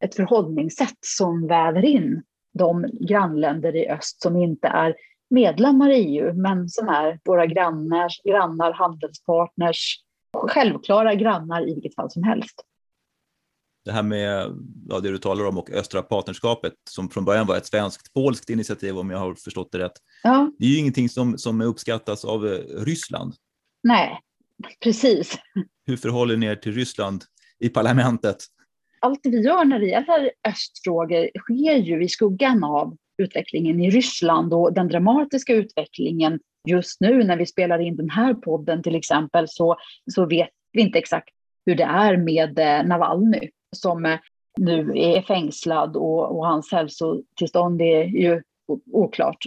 ett 0.01 0.15
förhållningssätt 0.15 0.97
som 0.99 1.47
väver 1.47 1.85
in 1.85 2.23
de 2.53 2.85
grannländer 2.99 3.75
i 3.75 3.89
öst 3.89 4.21
som 4.21 4.35
inte 4.35 4.67
är 4.67 4.95
medlemmar 5.29 5.89
i 5.89 5.95
EU, 5.95 6.33
men 6.33 6.69
som 6.69 6.87
är 6.89 7.19
våra 7.25 7.45
grannar, 7.45 8.11
grannar 8.29 8.71
handelspartners, 8.71 9.95
självklara 10.37 11.15
grannar 11.15 11.69
i 11.69 11.73
vilket 11.73 11.95
fall 11.95 12.11
som 12.11 12.23
helst. 12.23 12.61
Det 13.85 13.91
här 13.91 14.03
med 14.03 14.57
ja, 14.89 14.99
det 14.99 15.11
du 15.11 15.17
talar 15.17 15.45
om 15.45 15.57
och 15.57 15.71
östra 15.71 16.01
partnerskapet 16.01 16.73
som 16.89 17.09
från 17.09 17.25
början 17.25 17.47
var 17.47 17.57
ett 17.57 17.65
svenskt-polskt 17.65 18.49
initiativ 18.49 18.97
om 18.97 19.09
jag 19.09 19.17
har 19.17 19.35
förstått 19.35 19.71
det 19.71 19.79
rätt. 19.79 19.97
Ja. 20.23 20.51
Det 20.59 20.65
är 20.65 20.69
ju 20.69 20.77
ingenting 20.77 21.09
som, 21.09 21.37
som 21.37 21.61
uppskattas 21.61 22.25
av 22.25 22.47
eh, 22.47 22.59
Ryssland. 22.85 23.33
Nej, 23.83 24.19
precis. 24.83 25.37
Hur 25.85 25.97
förhåller 25.97 26.37
ni 26.37 26.45
er 26.45 26.55
till 26.55 26.73
Ryssland 26.73 27.23
i 27.59 27.69
parlamentet? 27.69 28.37
Allt 29.01 29.19
vi 29.23 29.41
gör 29.41 29.65
när 29.65 29.79
det 29.79 29.85
gäller 29.85 30.31
östfrågor 30.47 31.29
sker 31.39 31.75
ju 31.75 32.03
i 32.03 32.09
skuggan 32.09 32.63
av 32.63 32.97
utvecklingen 33.17 33.79
i 33.79 33.89
Ryssland 33.89 34.53
och 34.53 34.73
den 34.73 34.87
dramatiska 34.87 35.53
utvecklingen 35.53 36.39
just 36.67 37.01
nu 37.01 37.23
när 37.23 37.37
vi 37.37 37.45
spelar 37.45 37.79
in 37.79 37.95
den 37.95 38.09
här 38.09 38.33
podden 38.33 38.83
till 38.83 38.95
exempel 38.95 39.47
så, 39.47 39.75
så 40.11 40.25
vet 40.25 40.49
vi 40.71 40.81
inte 40.81 40.99
exakt 40.99 41.29
hur 41.65 41.75
det 41.75 41.83
är 41.83 42.17
med 42.17 42.59
eh, 42.59 42.87
Navalny 42.87 43.49
som 43.75 44.05
eh, 44.05 44.19
nu 44.57 44.91
är 44.95 45.21
fängslad 45.21 45.95
och, 45.95 46.37
och 46.37 46.47
hans 46.47 46.71
hälsotillstånd 46.71 47.81
är 47.81 48.03
ju 48.03 48.41
oklart. 48.91 49.45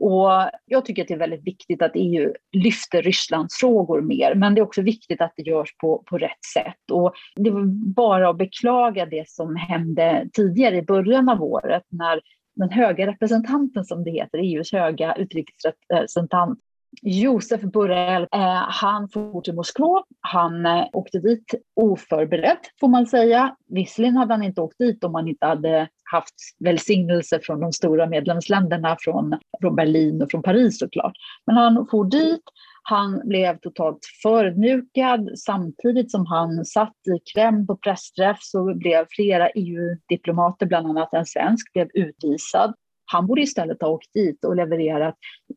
Och 0.00 0.50
jag 0.66 0.84
tycker 0.84 1.02
att 1.02 1.08
det 1.08 1.14
är 1.14 1.18
väldigt 1.18 1.46
viktigt 1.46 1.82
att 1.82 1.92
EU 1.94 2.32
lyfter 2.52 3.02
Rysslands 3.02 3.56
frågor 3.60 4.00
mer, 4.00 4.34
men 4.34 4.54
det 4.54 4.60
är 4.60 4.64
också 4.64 4.82
viktigt 4.82 5.20
att 5.20 5.32
det 5.36 5.42
görs 5.42 5.76
på, 5.76 6.02
på 6.06 6.18
rätt 6.18 6.44
sätt. 6.54 6.90
Och 6.92 7.12
det 7.36 7.50
var 7.50 7.64
bara 7.94 8.28
att 8.28 8.38
beklaga 8.38 9.06
det 9.06 9.28
som 9.28 9.56
hände 9.56 10.28
tidigare 10.32 10.76
i 10.76 10.82
början 10.82 11.28
av 11.28 11.42
året 11.42 11.82
när 11.88 12.20
den 12.56 12.70
höga 12.70 13.06
representanten, 13.06 13.84
som 13.84 14.04
det 14.04 14.10
heter, 14.10 14.38
EUs 14.38 14.72
höga 14.72 15.14
utrikesrepresentant, 15.14 16.58
Josef 17.02 17.60
Borrell, 17.60 18.22
eh, 18.32 18.64
han 18.68 19.08
for 19.08 19.40
till 19.40 19.54
Moskva. 19.54 20.04
Han 20.20 20.66
eh, 20.66 20.86
åkte 20.92 21.18
dit 21.18 21.54
oförberedd, 21.76 22.58
får 22.80 22.88
man 22.88 23.06
säga. 23.06 23.56
Visserligen 23.68 24.16
hade 24.16 24.34
han 24.34 24.42
inte 24.42 24.60
åkt 24.60 24.78
dit 24.78 25.04
om 25.04 25.14
han 25.14 25.28
inte 25.28 25.46
hade 25.46 25.88
haft 26.14 26.34
välsignelse 26.58 27.40
från 27.42 27.60
de 27.60 27.72
stora 27.72 28.06
medlemsländerna, 28.06 28.96
från, 29.00 29.38
från 29.60 29.76
Berlin 29.76 30.22
och 30.22 30.30
från 30.30 30.42
Paris 30.42 30.78
såklart. 30.78 31.12
Men 31.46 31.56
han 31.56 31.86
for 31.90 32.04
dit. 32.04 32.42
Han 32.86 33.28
blev 33.28 33.58
totalt 33.58 33.98
förödmjukad. 34.22 35.38
Samtidigt 35.38 36.10
som 36.10 36.26
han 36.26 36.64
satt 36.64 36.96
i 37.16 37.32
Kreml 37.34 37.66
på 37.66 37.76
pressträff 37.76 38.38
så 38.40 38.74
blev 38.74 39.06
flera 39.10 39.48
EU-diplomater, 39.48 40.66
bland 40.66 40.86
annat 40.86 41.14
en 41.14 41.26
svensk, 41.26 41.72
blev 41.72 41.88
utvisad. 41.94 42.74
Han 43.06 43.26
borde 43.26 43.42
istället 43.42 43.82
ha 43.82 43.88
åkt 43.88 44.12
dit 44.14 44.44
och 44.44 44.56
levererat 44.56 45.14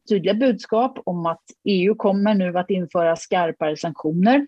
tydliga 0.10 0.34
budskap 0.34 1.00
om 1.06 1.26
att 1.26 1.44
EU 1.70 1.96
kommer 1.96 2.34
nu 2.34 2.58
att 2.58 2.70
införa 2.70 3.16
skarpare 3.16 3.78
sanktioner. 3.78 4.48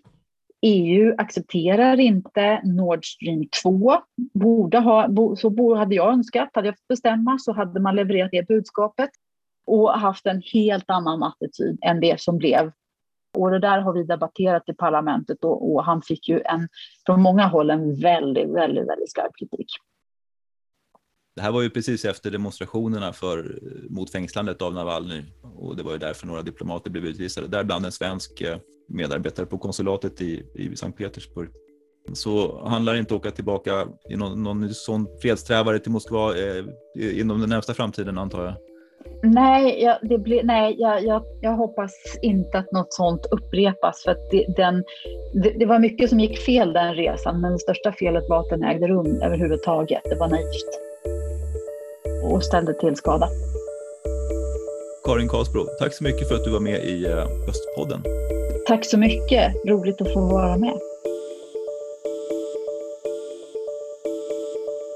EU 0.62 1.14
accepterar 1.18 2.00
inte 2.00 2.60
Nord 2.64 3.04
Stream 3.04 3.44
2. 3.62 3.96
Borde 4.32 4.78
ha, 4.78 5.08
så 5.36 5.74
hade 5.74 5.94
jag 5.94 6.12
önskat, 6.12 6.48
hade 6.52 6.68
jag 6.68 6.78
fått 6.78 6.88
bestämma 6.88 7.38
så 7.38 7.52
hade 7.52 7.80
man 7.80 7.96
levererat 7.96 8.30
det 8.32 8.48
budskapet. 8.48 9.10
och 9.66 9.90
haft 9.90 10.26
en 10.26 10.42
helt 10.52 10.90
annan 10.90 11.22
attityd 11.22 11.78
än 11.82 12.00
det 12.00 12.20
som 12.20 12.38
blev. 12.38 12.72
Och 13.38 13.50
det 13.50 13.58
där 13.58 13.80
har 13.80 13.92
vi 13.92 14.02
debatterat 14.02 14.68
i 14.68 14.74
parlamentet 14.74 15.44
och, 15.44 15.72
och 15.72 15.84
han 15.84 16.02
fick 16.02 16.28
ju 16.28 16.40
en, 16.40 16.68
från 17.06 17.22
många 17.22 17.46
håll 17.46 17.70
en 17.70 17.96
väldigt, 17.96 18.48
väldigt, 18.48 18.88
väldigt 18.88 19.10
skarp 19.10 19.32
kritik. 19.38 19.66
Det 21.36 21.42
här 21.42 21.52
var 21.52 21.62
ju 21.62 21.70
precis 21.70 22.04
efter 22.04 22.30
demonstrationerna 22.30 23.12
för, 23.12 23.58
mot 23.88 24.12
fängslandet 24.12 24.62
av 24.62 24.74
Navalny 24.74 25.22
och 25.54 25.76
det 25.76 25.82
var 25.82 25.92
ju 25.92 25.98
därför 25.98 26.26
några 26.26 26.42
diplomater 26.42 26.90
blev 26.90 27.04
utvisade, 27.04 27.48
däribland 27.48 27.86
en 27.86 27.92
svensk 27.92 28.40
eh, 28.40 28.56
medarbetare 28.88 29.46
på 29.46 29.58
konsulatet 29.58 30.20
i, 30.20 30.42
i 30.54 30.76
Sankt 30.76 30.98
Petersburg. 30.98 31.48
Så 32.12 32.64
handlar 32.68 32.92
det 32.92 32.98
inte 32.98 33.14
att 33.14 33.20
åka 33.20 33.30
tillbaka 33.30 33.86
i 34.10 34.16
någon, 34.16 34.42
någon 34.42 34.74
sån 34.74 35.06
fredsträvare 35.22 35.78
till 35.78 35.92
Moskva 35.92 36.36
eh, 36.36 36.64
inom 37.20 37.40
den 37.40 37.48
närmsta 37.48 37.74
framtiden 37.74 38.18
antar 38.18 38.44
jag? 38.44 38.54
Nej, 39.22 39.82
jag, 39.82 39.98
det 40.02 40.18
blir, 40.18 40.42
nej 40.42 40.76
jag, 40.78 41.04
jag, 41.04 41.22
jag, 41.40 41.56
hoppas 41.56 41.92
inte 42.22 42.58
att 42.58 42.72
något 42.72 42.92
sånt 42.92 43.26
upprepas. 43.30 44.02
För 44.02 44.16
det, 44.30 44.54
den, 44.56 44.84
det, 45.42 45.50
det, 45.58 45.66
var 45.66 45.78
mycket 45.78 46.10
som 46.10 46.20
gick 46.20 46.38
fel 46.38 46.72
den 46.72 46.94
resan, 46.94 47.40
men 47.40 47.52
det 47.52 47.58
största 47.58 47.92
felet 47.92 48.24
var 48.28 48.40
att 48.40 48.50
den 48.50 48.64
ägde 48.64 48.88
rum 48.88 49.22
överhuvudtaget. 49.22 50.02
Det 50.04 50.14
var 50.14 50.28
naivt 50.28 50.89
och 52.40 52.44
ställde 52.44 52.74
till 52.74 52.96
skada. 52.96 53.28
Karin 55.04 55.28
Karlsbro, 55.28 55.66
tack 55.78 55.94
så 55.94 56.04
mycket 56.04 56.28
för 56.28 56.34
att 56.34 56.44
du 56.44 56.50
var 56.50 56.60
med 56.60 56.84
i 56.84 57.06
eh, 57.06 57.26
Östpodden. 57.48 58.02
Tack 58.66 58.84
så 58.84 58.98
mycket, 58.98 59.54
roligt 59.66 60.00
att 60.00 60.12
få 60.12 60.20
vara 60.20 60.56
med. 60.56 60.78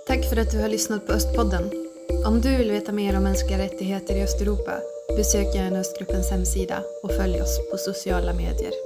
Tack 0.06 0.24
för 0.30 0.36
att 0.40 0.50
du 0.50 0.60
har 0.60 0.68
lyssnat 0.68 1.06
på 1.06 1.12
Östpodden. 1.12 1.70
Om 2.26 2.40
du 2.40 2.56
vill 2.56 2.70
veta 2.70 2.92
mer 2.92 3.16
om 3.16 3.22
mänskliga 3.22 3.58
rättigheter 3.58 4.14
i 4.14 4.22
Östeuropa 4.22 4.72
besök 5.16 5.54
gärna 5.54 5.78
Östgruppens 5.78 6.30
hemsida 6.30 6.82
och 7.02 7.12
följ 7.12 7.42
oss 7.42 7.70
på 7.70 7.76
sociala 7.76 8.32
medier. 8.32 8.83